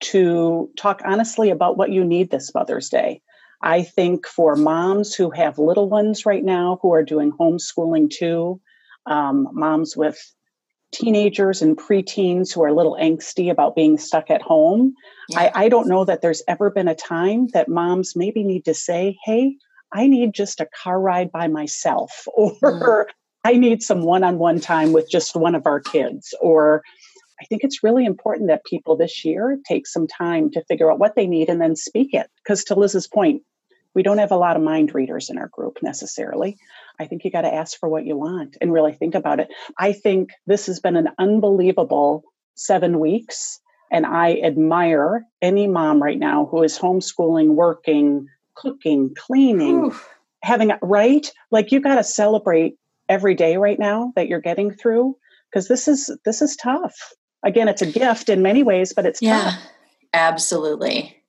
to 0.00 0.70
talk 0.76 1.00
honestly 1.06 1.48
about 1.48 1.78
what 1.78 1.90
you 1.90 2.04
need 2.04 2.30
this 2.30 2.52
mother's 2.54 2.90
day 2.90 3.22
I 3.62 3.82
think 3.82 4.26
for 4.26 4.56
moms 4.56 5.14
who 5.14 5.30
have 5.30 5.58
little 5.58 5.88
ones 5.88 6.26
right 6.26 6.44
now 6.44 6.78
who 6.82 6.92
are 6.92 7.02
doing 7.02 7.32
homeschooling 7.32 8.10
too, 8.10 8.60
um, 9.06 9.48
moms 9.52 9.96
with 9.96 10.18
teenagers 10.92 11.60
and 11.60 11.76
preteens 11.76 12.54
who 12.54 12.62
are 12.62 12.68
a 12.68 12.74
little 12.74 12.96
angsty 13.00 13.50
about 13.50 13.74
being 13.74 13.98
stuck 13.98 14.30
at 14.30 14.42
home, 14.42 14.94
I, 15.34 15.50
I 15.54 15.68
don't 15.68 15.88
know 15.88 16.04
that 16.04 16.22
there's 16.22 16.42
ever 16.46 16.70
been 16.70 16.88
a 16.88 16.94
time 16.94 17.48
that 17.48 17.68
moms 17.68 18.14
maybe 18.14 18.44
need 18.44 18.64
to 18.66 18.74
say, 18.74 19.18
hey, 19.24 19.56
I 19.92 20.06
need 20.06 20.34
just 20.34 20.60
a 20.60 20.68
car 20.82 21.00
ride 21.00 21.30
by 21.30 21.48
myself, 21.48 22.26
or 22.34 22.56
mm. 22.62 23.04
I 23.44 23.52
need 23.54 23.82
some 23.82 24.02
one 24.02 24.24
on 24.24 24.38
one 24.38 24.60
time 24.60 24.92
with 24.92 25.08
just 25.10 25.36
one 25.36 25.54
of 25.54 25.66
our 25.66 25.80
kids, 25.80 26.34
or 26.40 26.82
I 27.44 27.46
think 27.46 27.62
it's 27.62 27.82
really 27.82 28.06
important 28.06 28.48
that 28.48 28.64
people 28.64 28.96
this 28.96 29.22
year 29.22 29.58
take 29.68 29.86
some 29.86 30.06
time 30.06 30.50
to 30.52 30.64
figure 30.64 30.90
out 30.90 30.98
what 30.98 31.14
they 31.14 31.26
need 31.26 31.50
and 31.50 31.60
then 31.60 31.76
speak 31.76 32.14
it. 32.14 32.30
Because 32.42 32.64
to 32.64 32.74
Liz's 32.74 33.06
point, 33.06 33.42
we 33.94 34.02
don't 34.02 34.16
have 34.16 34.32
a 34.32 34.36
lot 34.36 34.56
of 34.56 34.62
mind 34.62 34.94
readers 34.94 35.28
in 35.28 35.36
our 35.36 35.48
group 35.48 35.76
necessarily. 35.82 36.56
I 36.98 37.04
think 37.04 37.22
you 37.22 37.30
got 37.30 37.42
to 37.42 37.52
ask 37.52 37.78
for 37.78 37.86
what 37.86 38.06
you 38.06 38.16
want 38.16 38.56
and 38.62 38.72
really 38.72 38.94
think 38.94 39.14
about 39.14 39.40
it. 39.40 39.48
I 39.78 39.92
think 39.92 40.30
this 40.46 40.64
has 40.68 40.80
been 40.80 40.96
an 40.96 41.10
unbelievable 41.18 42.24
seven 42.54 42.98
weeks. 42.98 43.60
And 43.92 44.06
I 44.06 44.40
admire 44.42 45.26
any 45.42 45.66
mom 45.66 46.02
right 46.02 46.18
now 46.18 46.46
who 46.46 46.62
is 46.62 46.78
homeschooling, 46.78 47.48
working, 47.48 48.26
cooking, 48.54 49.14
cleaning, 49.14 49.84
Oof. 49.84 50.08
having, 50.42 50.72
right? 50.80 51.30
Like 51.50 51.72
you 51.72 51.80
got 51.80 51.96
to 51.96 52.04
celebrate 52.04 52.76
every 53.06 53.34
day 53.34 53.58
right 53.58 53.78
now 53.78 54.14
that 54.16 54.28
you're 54.28 54.40
getting 54.40 54.70
through 54.72 55.18
because 55.50 55.68
this 55.68 55.88
is 55.88 56.10
this 56.24 56.40
is 56.40 56.56
tough. 56.56 56.96
Again, 57.44 57.68
it's 57.68 57.82
a 57.82 57.86
gift 57.86 58.28
in 58.28 58.42
many 58.42 58.62
ways, 58.62 58.92
but 58.92 59.06
it's 59.06 59.20
yeah, 59.20 59.42
tough. 59.42 59.62
absolutely 60.12 61.24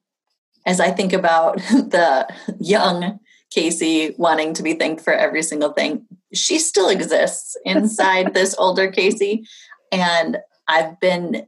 as 0.65 0.79
I 0.79 0.91
think 0.91 1.13
about 1.13 1.57
the 1.69 2.27
young 2.59 3.19
Casey 3.51 4.15
wanting 4.17 4.53
to 4.55 4.63
be 4.63 4.73
thanked 4.73 5.01
for 5.01 5.13
every 5.13 5.43
single 5.43 5.71
thing, 5.71 6.05
she 6.33 6.57
still 6.57 6.89
exists 6.89 7.55
inside 7.65 8.33
this 8.33 8.55
older 8.57 8.91
Casey. 8.91 9.45
And 9.91 10.37
I've 10.67 10.99
been 10.99 11.47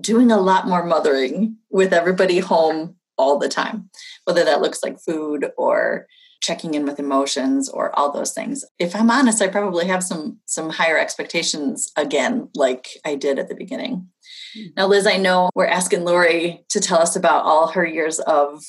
doing 0.00 0.30
a 0.30 0.40
lot 0.40 0.68
more 0.68 0.84
mothering 0.84 1.56
with 1.70 1.92
everybody 1.92 2.38
home 2.38 2.96
all 3.16 3.38
the 3.38 3.48
time, 3.48 3.90
whether 4.24 4.44
that 4.44 4.60
looks 4.60 4.82
like 4.82 5.00
food 5.00 5.50
or 5.56 6.06
checking 6.40 6.74
in 6.74 6.84
with 6.84 6.98
emotions 6.98 7.68
or 7.68 7.96
all 7.98 8.12
those 8.12 8.32
things. 8.32 8.64
If 8.78 8.94
I'm 8.94 9.10
honest, 9.10 9.42
I 9.42 9.48
probably 9.48 9.86
have 9.86 10.02
some 10.02 10.38
some 10.46 10.70
higher 10.70 10.98
expectations 10.98 11.90
again 11.96 12.48
like 12.54 12.88
I 13.04 13.14
did 13.16 13.38
at 13.38 13.48
the 13.48 13.54
beginning. 13.54 14.08
Now, 14.76 14.86
Liz, 14.86 15.06
I 15.06 15.16
know 15.16 15.50
we're 15.54 15.66
asking 15.66 16.04
Lori 16.04 16.64
to 16.70 16.80
tell 16.80 16.98
us 16.98 17.16
about 17.16 17.44
all 17.44 17.68
her 17.68 17.86
years 17.86 18.18
of 18.20 18.62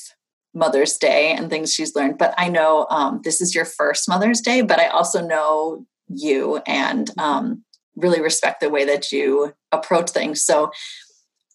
Mother's 0.52 0.96
Day 0.96 1.32
and 1.32 1.48
things 1.48 1.72
she's 1.72 1.94
learned, 1.94 2.18
but 2.18 2.34
I 2.36 2.48
know 2.48 2.86
um, 2.90 3.20
this 3.24 3.40
is 3.40 3.54
your 3.54 3.64
first 3.64 4.08
Mother's 4.08 4.40
Day, 4.40 4.62
but 4.62 4.80
I 4.80 4.88
also 4.88 5.26
know 5.26 5.86
you 6.08 6.60
and 6.66 7.10
um, 7.18 7.64
really 7.96 8.20
respect 8.20 8.60
the 8.60 8.68
way 8.68 8.84
that 8.84 9.12
you 9.12 9.54
approach 9.72 10.10
things. 10.10 10.42
So 10.42 10.70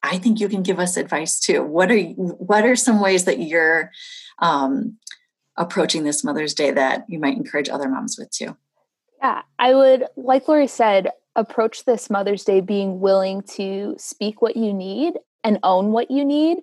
I 0.01 0.17
think 0.17 0.39
you 0.39 0.48
can 0.48 0.63
give 0.63 0.79
us 0.79 0.98
advice 0.98 1.39
too. 1.39 1.63
What 1.63 1.91
are 1.91 2.00
what 2.00 2.65
are 2.65 2.75
some 2.75 3.01
ways 3.01 3.25
that 3.25 3.39
you're 3.39 3.91
um, 4.39 4.98
approaching 5.58 6.04
this 6.04 6.24
Mother's 6.24 6.54
Day 6.54 6.72
that 6.72 7.06
you 7.08 7.20
might 7.20 7.38
encourage 7.38 7.70
other 7.70 7.90
moms 7.90 8.18
with 8.18 8.30
too? 8.32 8.58
Yeah, 9.22 9.42
I 9.58 9.74
would, 9.74 10.06
like 10.16 10.48
Lori 10.48 10.68
said, 10.68 11.10
approach 11.36 11.86
this 11.86 12.10
Mother's 12.10 12.44
Day 12.44 12.62
being 12.62 13.00
willing 13.00 13.42
to 13.54 13.96
speak 13.98 14.42
what 14.42 14.56
you 14.56 14.74
need 14.74 15.14
and 15.44 15.60
own 15.64 15.92
what 15.92 16.12
you 16.12 16.24
need. 16.26 16.58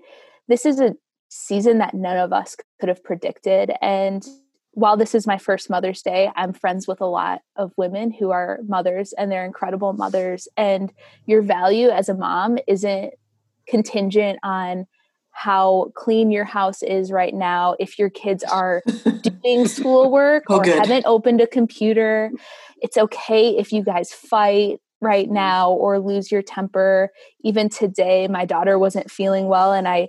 This 0.48 0.66
is 0.66 0.80
a 0.80 0.94
season 1.28 1.78
that 1.78 1.94
none 1.94 2.18
of 2.18 2.32
us 2.32 2.56
could 2.78 2.88
have 2.88 3.02
predicted. 3.02 3.72
And 3.80 4.26
while 4.72 4.96
this 4.96 5.14
is 5.14 5.26
my 5.26 5.38
first 5.38 5.70
Mother's 5.70 6.02
Day, 6.02 6.30
I'm 6.36 6.52
friends 6.52 6.86
with 6.88 7.00
a 7.00 7.06
lot 7.06 7.40
of 7.56 7.72
women 7.76 8.10
who 8.10 8.30
are 8.30 8.60
mothers 8.66 9.12
and 9.14 9.30
they're 9.30 9.44
incredible 9.44 9.92
mothers. 9.92 10.48
And 10.56 10.92
your 11.26 11.42
value 11.42 11.88
as 11.88 12.08
a 12.08 12.14
mom 12.14 12.58
isn't 12.66 13.14
contingent 13.66 14.38
on 14.42 14.86
how 15.32 15.90
clean 15.94 16.30
your 16.30 16.44
house 16.44 16.82
is 16.82 17.10
right 17.10 17.34
now, 17.34 17.74
if 17.80 17.98
your 17.98 18.10
kids 18.10 18.44
are 18.44 18.82
doing 19.42 19.66
schoolwork 19.66 20.44
oh, 20.48 20.58
or 20.58 20.64
good. 20.64 20.78
haven't 20.78 21.06
opened 21.06 21.40
a 21.40 21.46
computer. 21.46 22.30
It's 22.80 22.96
okay 22.96 23.56
if 23.56 23.72
you 23.72 23.82
guys 23.82 24.12
fight 24.12 24.80
right 25.00 25.28
mm. 25.28 25.32
now 25.32 25.72
or 25.72 25.98
lose 25.98 26.30
your 26.30 26.42
temper. 26.42 27.10
Even 27.42 27.68
today, 27.68 28.28
my 28.28 28.44
daughter 28.44 28.78
wasn't 28.78 29.10
feeling 29.10 29.48
well, 29.48 29.72
and 29.72 29.88
I 29.88 30.08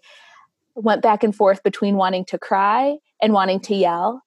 went 0.76 1.02
back 1.02 1.24
and 1.24 1.36
forth 1.36 1.64
between 1.64 1.96
wanting 1.96 2.26
to 2.26 2.38
cry 2.38 2.98
and 3.22 3.34
wanting 3.34 3.60
to 3.62 3.76
yell. 3.76 4.22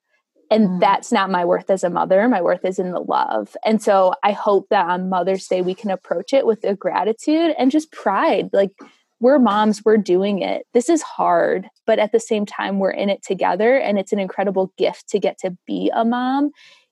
And 0.50 0.68
mm. 0.68 0.80
that's 0.80 1.10
not 1.10 1.30
my 1.30 1.44
worth 1.44 1.70
as 1.70 1.82
a 1.82 1.90
mother. 1.90 2.28
My 2.28 2.40
worth 2.40 2.64
is 2.64 2.78
in 2.78 2.92
the 2.92 3.00
love. 3.00 3.56
And 3.64 3.82
so 3.82 4.14
I 4.22 4.32
hope 4.32 4.68
that 4.70 4.86
on 4.86 5.08
Mother's 5.08 5.46
Day, 5.46 5.60
we 5.60 5.74
can 5.74 5.90
approach 5.90 6.32
it 6.32 6.46
with 6.46 6.62
a 6.64 6.74
gratitude 6.74 7.54
and 7.58 7.70
just 7.70 7.90
pride. 7.90 8.50
Like, 8.52 8.70
we're 9.20 9.38
moms, 9.38 9.84
we're 9.84 9.96
doing 9.96 10.42
it. 10.42 10.66
This 10.74 10.88
is 10.88 11.02
hard, 11.02 11.68
but 11.86 11.98
at 11.98 12.12
the 12.12 12.20
same 12.20 12.44
time, 12.44 12.78
we're 12.78 12.90
in 12.90 13.08
it 13.08 13.22
together. 13.22 13.76
And 13.76 13.98
it's 13.98 14.12
an 14.12 14.18
incredible 14.18 14.72
gift 14.76 15.08
to 15.10 15.18
get 15.18 15.38
to 15.38 15.56
be 15.66 15.90
a 15.94 16.04
mom, 16.04 16.50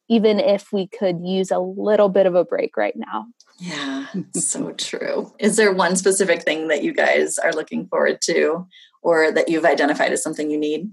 even 0.08 0.40
if 0.40 0.72
we 0.72 0.86
could 0.86 1.20
use 1.22 1.50
a 1.50 1.58
little 1.58 2.08
bit 2.08 2.26
of 2.26 2.34
a 2.34 2.44
break 2.44 2.76
right 2.76 2.96
now. 2.96 3.26
Yeah, 3.58 4.06
so 4.34 4.72
true. 4.72 5.32
Is 5.38 5.56
there 5.56 5.72
one 5.72 5.96
specific 5.96 6.42
thing 6.42 6.68
that 6.68 6.82
you 6.82 6.92
guys 6.92 7.38
are 7.38 7.52
looking 7.52 7.86
forward 7.86 8.20
to 8.22 8.66
or 9.02 9.30
that 9.30 9.48
you've 9.48 9.64
identified 9.64 10.12
as 10.12 10.22
something 10.22 10.50
you 10.50 10.58
need? 10.58 10.90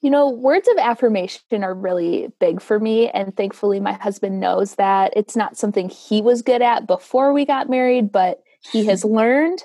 You 0.00 0.10
know, 0.10 0.28
words 0.28 0.68
of 0.68 0.76
affirmation 0.78 1.64
are 1.64 1.74
really 1.74 2.28
big 2.38 2.62
for 2.62 2.78
me. 2.78 3.08
And 3.08 3.36
thankfully, 3.36 3.80
my 3.80 3.94
husband 3.94 4.38
knows 4.38 4.76
that 4.76 5.12
it's 5.16 5.34
not 5.34 5.56
something 5.56 5.88
he 5.88 6.22
was 6.22 6.42
good 6.42 6.62
at 6.62 6.86
before 6.86 7.32
we 7.32 7.44
got 7.44 7.68
married, 7.68 8.12
but 8.12 8.40
he 8.70 8.86
has 8.86 9.04
learned 9.04 9.64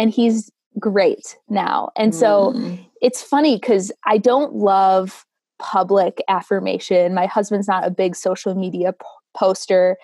and 0.00 0.10
he's 0.10 0.50
great 0.78 1.36
now. 1.50 1.90
And 1.94 2.14
so 2.14 2.54
mm. 2.56 2.78
it's 3.02 3.22
funny 3.22 3.56
because 3.56 3.92
I 4.06 4.16
don't 4.16 4.54
love 4.54 5.26
public 5.58 6.22
affirmation. 6.26 7.12
My 7.12 7.26
husband's 7.26 7.68
not 7.68 7.86
a 7.86 7.90
big 7.90 8.16
social 8.16 8.54
media 8.54 8.94
p- 8.94 9.06
poster, 9.36 9.98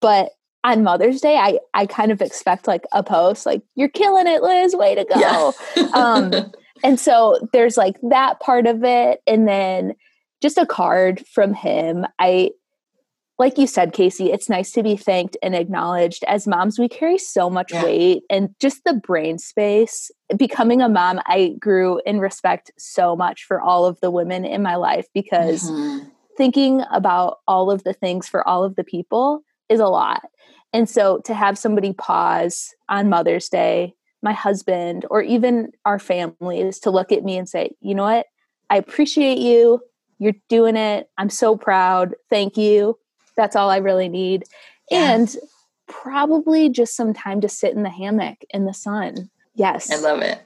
but 0.00 0.30
on 0.64 0.82
Mother's 0.82 1.20
Day, 1.20 1.36
I 1.36 1.58
I 1.74 1.84
kind 1.84 2.10
of 2.10 2.22
expect 2.22 2.66
like 2.66 2.84
a 2.92 3.02
post 3.02 3.44
like 3.44 3.62
"You're 3.74 3.90
killing 3.90 4.26
it, 4.26 4.42
Liz! 4.42 4.74
Way 4.74 4.94
to 4.94 5.04
go!" 5.04 5.52
Yeah. 5.76 5.82
um, 5.92 6.52
and 6.84 6.98
so 6.98 7.38
there's 7.52 7.76
like 7.76 7.96
that 8.08 8.40
part 8.40 8.66
of 8.66 8.84
it, 8.84 9.20
and 9.26 9.46
then 9.46 9.94
just 10.40 10.56
a 10.56 10.64
card 10.64 11.26
from 11.26 11.52
him. 11.52 12.06
I 12.18 12.52
like 13.38 13.58
you 13.58 13.66
said, 13.66 13.92
Casey, 13.92 14.30
it's 14.30 14.48
nice 14.48 14.72
to 14.72 14.82
be 14.82 14.96
thanked 14.96 15.36
and 15.42 15.54
acknowledged. 15.54 16.22
As 16.24 16.46
moms, 16.46 16.78
we 16.78 16.88
carry 16.88 17.18
so 17.18 17.48
much 17.48 17.72
yeah. 17.72 17.84
weight 17.84 18.22
and 18.28 18.54
just 18.60 18.84
the 18.84 18.94
brain 18.94 19.38
space. 19.38 20.10
Becoming 20.36 20.82
a 20.82 20.88
mom, 20.88 21.20
I 21.26 21.54
grew 21.58 22.00
in 22.04 22.20
respect 22.20 22.70
so 22.78 23.16
much 23.16 23.44
for 23.44 23.60
all 23.60 23.86
of 23.86 23.98
the 24.00 24.10
women 24.10 24.44
in 24.44 24.62
my 24.62 24.76
life 24.76 25.06
because 25.14 25.70
mm-hmm. 25.70 26.08
thinking 26.36 26.82
about 26.92 27.38
all 27.48 27.70
of 27.70 27.84
the 27.84 27.94
things 27.94 28.28
for 28.28 28.46
all 28.46 28.64
of 28.64 28.76
the 28.76 28.84
people 28.84 29.42
is 29.68 29.80
a 29.80 29.86
lot. 29.86 30.22
And 30.74 30.88
so 30.88 31.20
to 31.24 31.34
have 31.34 31.58
somebody 31.58 31.92
pause 31.92 32.74
on 32.88 33.08
Mother's 33.08 33.48
Day, 33.48 33.94
my 34.22 34.32
husband, 34.32 35.04
or 35.10 35.22
even 35.22 35.72
our 35.84 35.98
families 35.98 36.78
to 36.80 36.90
look 36.90 37.10
at 37.10 37.24
me 37.24 37.38
and 37.38 37.48
say, 37.48 37.72
you 37.80 37.94
know 37.94 38.04
what? 38.04 38.26
I 38.70 38.76
appreciate 38.76 39.38
you. 39.38 39.80
You're 40.18 40.34
doing 40.48 40.76
it. 40.76 41.10
I'm 41.18 41.30
so 41.30 41.56
proud. 41.56 42.14
Thank 42.30 42.56
you 42.56 42.98
that's 43.36 43.56
all 43.56 43.70
I 43.70 43.78
really 43.78 44.08
need. 44.08 44.44
Yeah. 44.90 45.14
And 45.14 45.36
probably 45.88 46.68
just 46.68 46.96
some 46.96 47.12
time 47.12 47.40
to 47.40 47.48
sit 47.48 47.74
in 47.74 47.82
the 47.82 47.90
hammock 47.90 48.38
in 48.50 48.64
the 48.64 48.74
sun. 48.74 49.30
Yes. 49.54 49.90
I 49.90 49.96
love 49.96 50.22
it. 50.22 50.42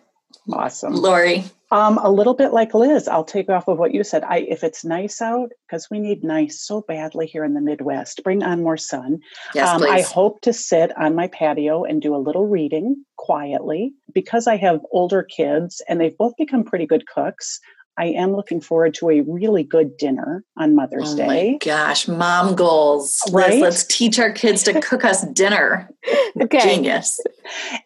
Awesome. 0.52 0.94
Lori. 0.94 1.44
Um, 1.72 1.98
a 1.98 2.10
little 2.10 2.34
bit 2.34 2.52
like 2.52 2.74
Liz, 2.74 3.08
I'll 3.08 3.24
take 3.24 3.48
off 3.48 3.66
of 3.66 3.78
what 3.78 3.92
you 3.92 4.04
said. 4.04 4.22
I 4.22 4.38
if 4.48 4.62
it's 4.62 4.84
nice 4.84 5.20
out, 5.20 5.50
because 5.66 5.88
we 5.90 5.98
need 5.98 6.22
nice 6.22 6.60
so 6.60 6.82
badly 6.82 7.26
here 7.26 7.44
in 7.44 7.54
the 7.54 7.60
Midwest, 7.60 8.22
bring 8.22 8.44
on 8.44 8.62
more 8.62 8.76
sun. 8.76 9.18
Yes, 9.52 9.68
um, 9.68 9.82
I 9.82 10.02
hope 10.02 10.40
to 10.42 10.52
sit 10.52 10.96
on 10.96 11.16
my 11.16 11.26
patio 11.26 11.82
and 11.82 12.00
do 12.00 12.14
a 12.14 12.18
little 12.22 12.46
reading 12.46 13.04
quietly. 13.16 13.92
Because 14.14 14.46
I 14.46 14.56
have 14.56 14.80
older 14.92 15.24
kids 15.24 15.82
and 15.88 16.00
they've 16.00 16.16
both 16.16 16.34
become 16.38 16.62
pretty 16.62 16.86
good 16.86 17.08
cooks, 17.08 17.58
I 17.98 18.06
am 18.06 18.32
looking 18.32 18.60
forward 18.60 18.94
to 18.94 19.10
a 19.10 19.20
really 19.22 19.62
good 19.62 19.96
dinner 19.96 20.44
on 20.56 20.74
Mother's 20.74 21.14
oh 21.14 21.16
Day. 21.16 21.52
My 21.52 21.58
gosh, 21.64 22.06
mom 22.06 22.54
goals. 22.54 23.22
Right? 23.32 23.60
Let's, 23.60 23.62
let's 23.62 23.84
teach 23.84 24.18
our 24.18 24.32
kids 24.32 24.62
to 24.64 24.80
cook 24.80 25.04
us 25.04 25.26
dinner. 25.28 25.90
okay. 26.40 26.76
Genius. 26.76 27.18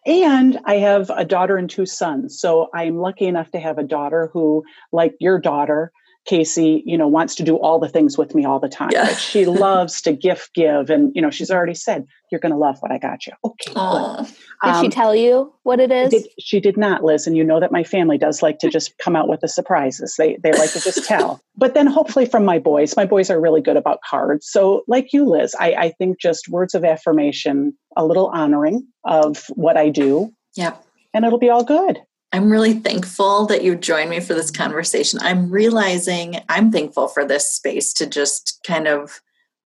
And 0.05 0.59
I 0.65 0.75
have 0.75 1.09
a 1.11 1.23
daughter 1.23 1.57
and 1.57 1.69
two 1.69 1.85
sons. 1.85 2.39
So 2.39 2.69
I'm 2.73 2.97
lucky 2.97 3.25
enough 3.25 3.51
to 3.51 3.59
have 3.59 3.77
a 3.77 3.83
daughter 3.83 4.29
who, 4.33 4.63
like 4.91 5.15
your 5.19 5.39
daughter, 5.39 5.91
Casey, 6.25 6.83
you 6.85 6.97
know, 6.97 7.07
wants 7.07 7.35
to 7.35 7.43
do 7.43 7.55
all 7.55 7.79
the 7.79 7.89
things 7.89 8.17
with 8.17 8.35
me 8.35 8.45
all 8.45 8.59
the 8.59 8.69
time. 8.69 8.89
Yeah. 8.91 9.13
she 9.15 9.45
loves 9.47 10.01
to 10.03 10.13
gift 10.13 10.53
give. 10.53 10.89
And, 10.89 11.11
you 11.15 11.21
know, 11.21 11.31
she's 11.31 11.49
already 11.49 11.73
said, 11.73 12.05
you're 12.31 12.39
going 12.39 12.51
to 12.51 12.57
love 12.57 12.77
what 12.79 12.91
I 12.91 12.97
got 12.97 13.25
you. 13.25 13.33
Okay. 13.43 13.73
Um, 13.75 14.27
did 14.63 14.81
she 14.81 14.89
tell 14.89 15.15
you 15.15 15.53
what 15.63 15.79
it 15.79 15.91
is? 15.91 16.11
Did, 16.11 16.27
she 16.39 16.59
did 16.59 16.77
not, 16.77 17.03
Liz. 17.03 17.25
And 17.25 17.35
you 17.35 17.43
know 17.43 17.59
that 17.59 17.71
my 17.71 17.83
family 17.83 18.17
does 18.17 18.41
like 18.41 18.59
to 18.59 18.69
just 18.69 18.97
come 18.99 19.15
out 19.15 19.27
with 19.27 19.41
the 19.41 19.47
surprises. 19.47 20.15
They, 20.17 20.37
they 20.43 20.51
like 20.53 20.71
to 20.73 20.79
just 20.79 21.05
tell. 21.05 21.41
But 21.57 21.73
then 21.75 21.85
hopefully 21.85 22.25
from 22.25 22.43
my 22.43 22.57
boys, 22.57 22.95
my 22.95 23.05
boys 23.05 23.29
are 23.29 23.39
really 23.39 23.61
good 23.61 23.77
about 23.77 23.99
cards. 24.09 24.47
So 24.49 24.83
like 24.87 25.13
you, 25.13 25.29
Liz, 25.29 25.53
I, 25.59 25.73
I 25.73 25.89
think 25.91 26.19
just 26.19 26.47
words 26.47 26.73
of 26.73 26.83
affirmation, 26.83 27.77
a 27.95 28.05
little 28.05 28.27
honoring 28.27 28.87
of 29.03 29.45
what 29.49 29.77
I 29.77 29.89
do. 29.89 30.33
Yep. 30.55 30.83
And 31.13 31.25
it'll 31.25 31.37
be 31.37 31.49
all 31.49 31.63
good. 31.63 31.99
I'm 32.33 32.49
really 32.49 32.73
thankful 32.73 33.45
that 33.47 33.63
you 33.63 33.75
joined 33.75 34.09
me 34.09 34.21
for 34.21 34.33
this 34.33 34.51
conversation. 34.51 35.19
I'm 35.21 35.51
realizing 35.51 36.37
I'm 36.47 36.71
thankful 36.71 37.09
for 37.09 37.25
this 37.25 37.51
space 37.51 37.93
to 37.95 38.05
just 38.05 38.59
kind 38.65 38.87
of 38.87 39.21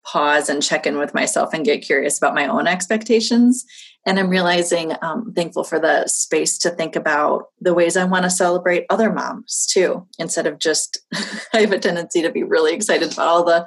pause 0.06 0.48
and 0.48 0.62
check 0.62 0.86
in 0.86 0.98
with 0.98 1.14
myself 1.14 1.52
and 1.52 1.64
get 1.64 1.82
curious 1.82 2.16
about 2.16 2.34
my 2.34 2.46
own 2.46 2.66
expectations. 2.66 3.64
And 4.06 4.18
I'm 4.18 4.28
realizing 4.28 4.92
I'm 4.92 4.98
um, 5.02 5.32
thankful 5.34 5.64
for 5.64 5.78
the 5.78 6.06
space 6.06 6.58
to 6.58 6.70
think 6.70 6.94
about 6.94 7.46
the 7.60 7.74
ways 7.74 7.96
I 7.96 8.04
want 8.04 8.24
to 8.24 8.30
celebrate 8.30 8.86
other 8.90 9.10
moms 9.12 9.66
too, 9.66 10.06
instead 10.18 10.46
of 10.46 10.58
just 10.58 10.98
I 11.52 11.60
have 11.60 11.72
a 11.72 11.78
tendency 11.78 12.22
to 12.22 12.30
be 12.30 12.42
really 12.42 12.74
excited 12.74 13.12
about 13.12 13.28
all 13.28 13.44
the 13.44 13.66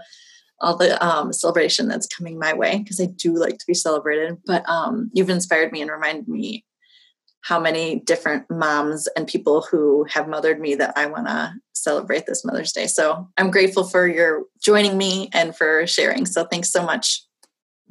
all 0.59 0.75
the 0.75 1.03
um, 1.05 1.31
celebration 1.33 1.87
that's 1.87 2.07
coming 2.07 2.39
my 2.39 2.51
way 2.51 2.79
because 2.79 2.99
I 2.99 3.05
do 3.05 3.35
like 3.35 3.59
to 3.59 3.65
be 3.67 3.75
celebrated. 3.75 4.37
But 4.45 4.67
um, 4.67 5.11
you've 5.13 5.29
inspired 5.29 5.71
me 5.71 5.81
and 5.81 5.91
reminded 5.91 6.27
me 6.27 6.65
how 7.41 7.59
many 7.59 7.99
different 7.99 8.45
moms 8.49 9.07
and 9.15 9.27
people 9.27 9.61
who 9.61 10.05
have 10.09 10.27
mothered 10.27 10.59
me 10.59 10.75
that 10.75 10.97
I 10.97 11.05
want 11.05 11.27
to 11.27 11.53
celebrate 11.73 12.25
this 12.25 12.43
Mother's 12.43 12.73
Day. 12.73 12.87
So 12.87 13.29
I'm 13.37 13.51
grateful 13.51 13.83
for 13.83 14.07
your 14.07 14.43
joining 14.61 14.97
me 14.97 15.29
and 15.33 15.55
for 15.55 15.87
sharing. 15.87 16.25
So 16.25 16.45
thanks 16.45 16.71
so 16.71 16.83
much. 16.83 17.23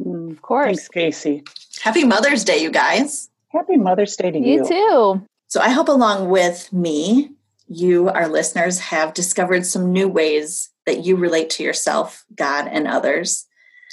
Mm, 0.01 0.33
of 0.33 0.43
course. 0.43 0.67
Thanks, 0.67 0.89
Casey. 0.89 1.45
Happy 1.83 2.05
Mother's 2.05 2.45
Day, 2.45 2.63
you 2.63 2.71
guys. 2.71 3.31
Happy 3.49 3.77
Mother's 3.77 4.17
Day 4.17 4.31
to 4.31 4.39
you. 4.39 4.65
You 4.65 4.69
too. 4.69 5.27
So 5.49 5.61
I 5.61 5.71
hope 5.71 5.89
along 5.89 6.29
with 6.29 6.73
me, 6.73 7.31
you, 7.69 8.09
our 8.09 8.29
listeners, 8.29 8.79
have 8.79 9.15
discovered 9.15 9.65
some 9.65 9.93
new 9.93 10.09
ways 10.09 10.71
that 10.85 11.05
you 11.05 11.17
relate 11.17 11.51
to 11.51 11.63
yourself, 11.63 12.25
God, 12.35 12.69
and 12.69 12.87
others 12.87 13.47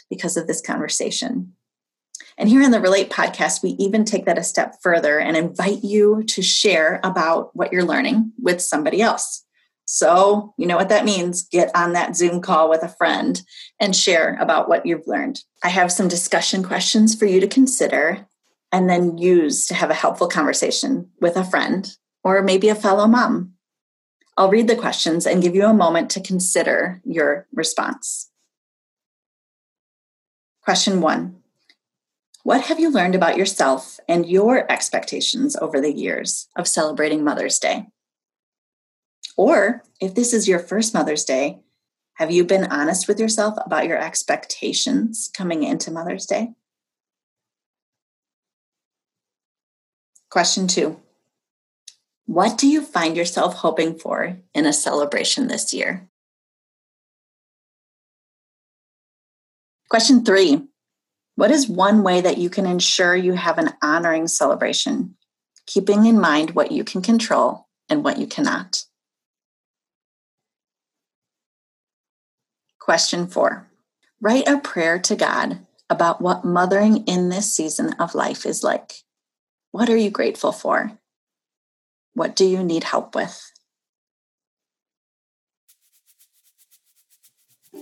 because 0.09 0.37
of 0.37 0.47
this 0.47 0.61
conversation. 0.61 1.53
And 2.37 2.49
here 2.49 2.61
in 2.61 2.71
the 2.71 2.81
Relate 2.81 3.09
podcast, 3.09 3.61
we 3.61 3.71
even 3.71 4.05
take 4.05 4.25
that 4.25 4.37
a 4.37 4.43
step 4.43 4.75
further 4.81 5.19
and 5.19 5.37
invite 5.37 5.83
you 5.83 6.23
to 6.23 6.41
share 6.41 6.99
about 7.03 7.55
what 7.55 7.71
you're 7.71 7.83
learning 7.83 8.31
with 8.41 8.61
somebody 8.61 9.01
else. 9.01 9.45
So, 9.85 10.53
you 10.57 10.65
know 10.65 10.77
what 10.77 10.89
that 10.89 11.05
means. 11.05 11.43
Get 11.43 11.69
on 11.75 11.93
that 11.93 12.15
Zoom 12.15 12.41
call 12.41 12.69
with 12.69 12.83
a 12.83 12.89
friend 12.89 13.41
and 13.79 13.95
share 13.95 14.37
about 14.39 14.69
what 14.69 14.85
you've 14.85 15.07
learned. 15.07 15.41
I 15.63 15.69
have 15.69 15.91
some 15.91 16.07
discussion 16.07 16.63
questions 16.63 17.15
for 17.15 17.25
you 17.25 17.39
to 17.41 17.47
consider 17.47 18.25
and 18.71 18.89
then 18.89 19.17
use 19.17 19.67
to 19.67 19.75
have 19.75 19.89
a 19.89 19.95
helpful 19.95 20.27
conversation 20.27 21.09
with 21.19 21.35
a 21.35 21.43
friend 21.43 21.95
or 22.23 22.41
maybe 22.41 22.69
a 22.69 22.75
fellow 22.75 23.07
mom. 23.07 23.53
I'll 24.37 24.49
read 24.49 24.67
the 24.67 24.75
questions 24.75 25.27
and 25.27 25.43
give 25.43 25.53
you 25.53 25.65
a 25.65 25.73
moment 25.73 26.09
to 26.11 26.21
consider 26.21 27.01
your 27.05 27.45
response. 27.53 28.31
Question 30.63 31.01
one 31.01 31.42
what 32.43 32.63
have 32.63 32.79
you 32.79 32.91
learned 32.91 33.15
about 33.15 33.37
yourself 33.37 33.99
and 34.07 34.29
your 34.29 34.69
expectations 34.69 35.55
over 35.55 35.79
the 35.79 35.93
years 35.93 36.49
of 36.57 36.67
celebrating 36.67 37.23
Mother's 37.23 37.57
Day? 37.57 37.87
Or 39.37 39.83
if 40.01 40.13
this 40.13 40.33
is 40.33 40.47
your 40.47 40.59
first 40.59 40.93
Mother's 40.93 41.23
Day, 41.23 41.61
have 42.15 42.31
you 42.31 42.43
been 42.43 42.65
honest 42.65 43.07
with 43.07 43.19
yourself 43.19 43.55
about 43.65 43.87
your 43.87 43.97
expectations 43.97 45.31
coming 45.33 45.63
into 45.63 45.89
Mother's 45.89 46.25
Day? 46.25 46.49
Question 50.29 50.67
two 50.67 50.99
What 52.25 52.57
do 52.57 52.67
you 52.67 52.83
find 52.83 53.15
yourself 53.15 53.55
hoping 53.55 53.97
for 53.97 54.37
in 54.53 54.65
a 54.65 54.73
celebration 54.73 55.47
this 55.47 55.73
year? 55.73 56.09
Question 59.89 60.25
three 60.25 60.67
What 61.35 61.51
is 61.51 61.67
one 61.67 62.03
way 62.03 62.21
that 62.21 62.37
you 62.37 62.49
can 62.49 62.65
ensure 62.65 63.15
you 63.15 63.33
have 63.33 63.57
an 63.57 63.73
honoring 63.81 64.27
celebration, 64.27 65.15
keeping 65.65 66.05
in 66.05 66.19
mind 66.19 66.51
what 66.51 66.71
you 66.71 66.83
can 66.83 67.01
control 67.01 67.67
and 67.89 68.03
what 68.03 68.19
you 68.19 68.27
cannot? 68.27 68.83
Question 72.79 73.27
four 73.27 73.67
Write 74.21 74.47
a 74.47 74.59
prayer 74.59 74.99
to 74.99 75.15
God 75.15 75.59
about 75.89 76.21
what 76.21 76.45
mothering 76.45 77.03
in 77.05 77.29
this 77.29 77.53
season 77.53 77.93
of 77.93 78.15
life 78.15 78.45
is 78.45 78.63
like. 78.63 79.03
What 79.71 79.89
are 79.89 79.97
you 79.97 80.11
grateful 80.11 80.51
for? 80.51 80.97
What 82.13 82.35
do 82.35 82.45
you 82.45 82.63
need 82.63 82.83
help 82.83 83.15
with? 83.15 83.51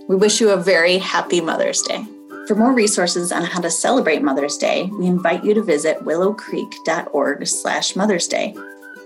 We 0.07 0.15
wish 0.15 0.39
you 0.39 0.51
a 0.51 0.57
very 0.57 0.99
happy 0.99 1.41
Mother's 1.41 1.81
Day. 1.81 2.05
For 2.51 2.57
more 2.57 2.73
resources 2.73 3.31
on 3.31 3.45
how 3.45 3.61
to 3.61 3.71
celebrate 3.71 4.21
Mother's 4.21 4.57
Day, 4.57 4.89
we 4.99 5.05
invite 5.05 5.45
you 5.45 5.53
to 5.53 5.63
visit 5.63 5.99
willowcreek.org 5.99 7.47
slash 7.47 7.95
Mother's 7.95 8.27
Day 8.27 8.53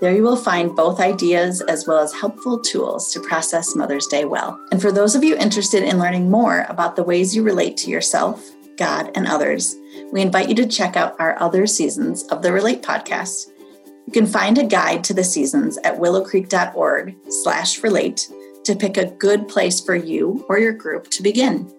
there 0.02 0.16
you 0.16 0.24
will 0.24 0.36
find 0.36 0.76
both 0.76 1.00
ideas 1.00 1.62
as 1.62 1.86
well 1.86 2.00
as 2.00 2.12
helpful 2.12 2.60
tools 2.60 3.14
to 3.14 3.20
process 3.20 3.76
Mother's 3.76 4.08
Day 4.08 4.26
well. 4.26 4.60
And 4.72 4.82
for 4.82 4.92
those 4.92 5.14
of 5.14 5.24
you 5.24 5.38
interested 5.38 5.84
in 5.84 6.00
learning 6.00 6.32
more 6.32 6.66
about 6.70 6.96
the 6.96 7.04
ways 7.04 7.36
you 7.36 7.44
relate 7.44 7.78
to 7.78 7.92
yourself, 7.92 8.44
God, 8.78 9.12
and 9.14 9.28
others, 9.28 9.76
we 10.12 10.22
invite 10.22 10.50
you 10.50 10.56
to 10.56 10.68
check 10.68 10.98
out 10.98 11.16
our 11.20 11.40
other 11.40 11.68
seasons 11.68 12.24
of 12.24 12.42
the 12.42 12.52
Relate 12.52 12.82
podcast. 12.82 13.52
You 14.08 14.12
can 14.12 14.26
find 14.26 14.58
a 14.58 14.66
guide 14.66 15.04
to 15.04 15.14
the 15.14 15.24
seasons 15.24 15.78
at 15.84 16.00
willowcreek.org 16.00 17.16
slash 17.30 17.84
relate 17.84 18.28
to 18.64 18.76
pick 18.76 18.98
a 18.98 19.06
good 19.12 19.48
place 19.48 19.80
for 19.80 19.96
you 19.96 20.44
or 20.50 20.58
your 20.58 20.74
group 20.74 21.10
to 21.12 21.22
begin. 21.22 21.72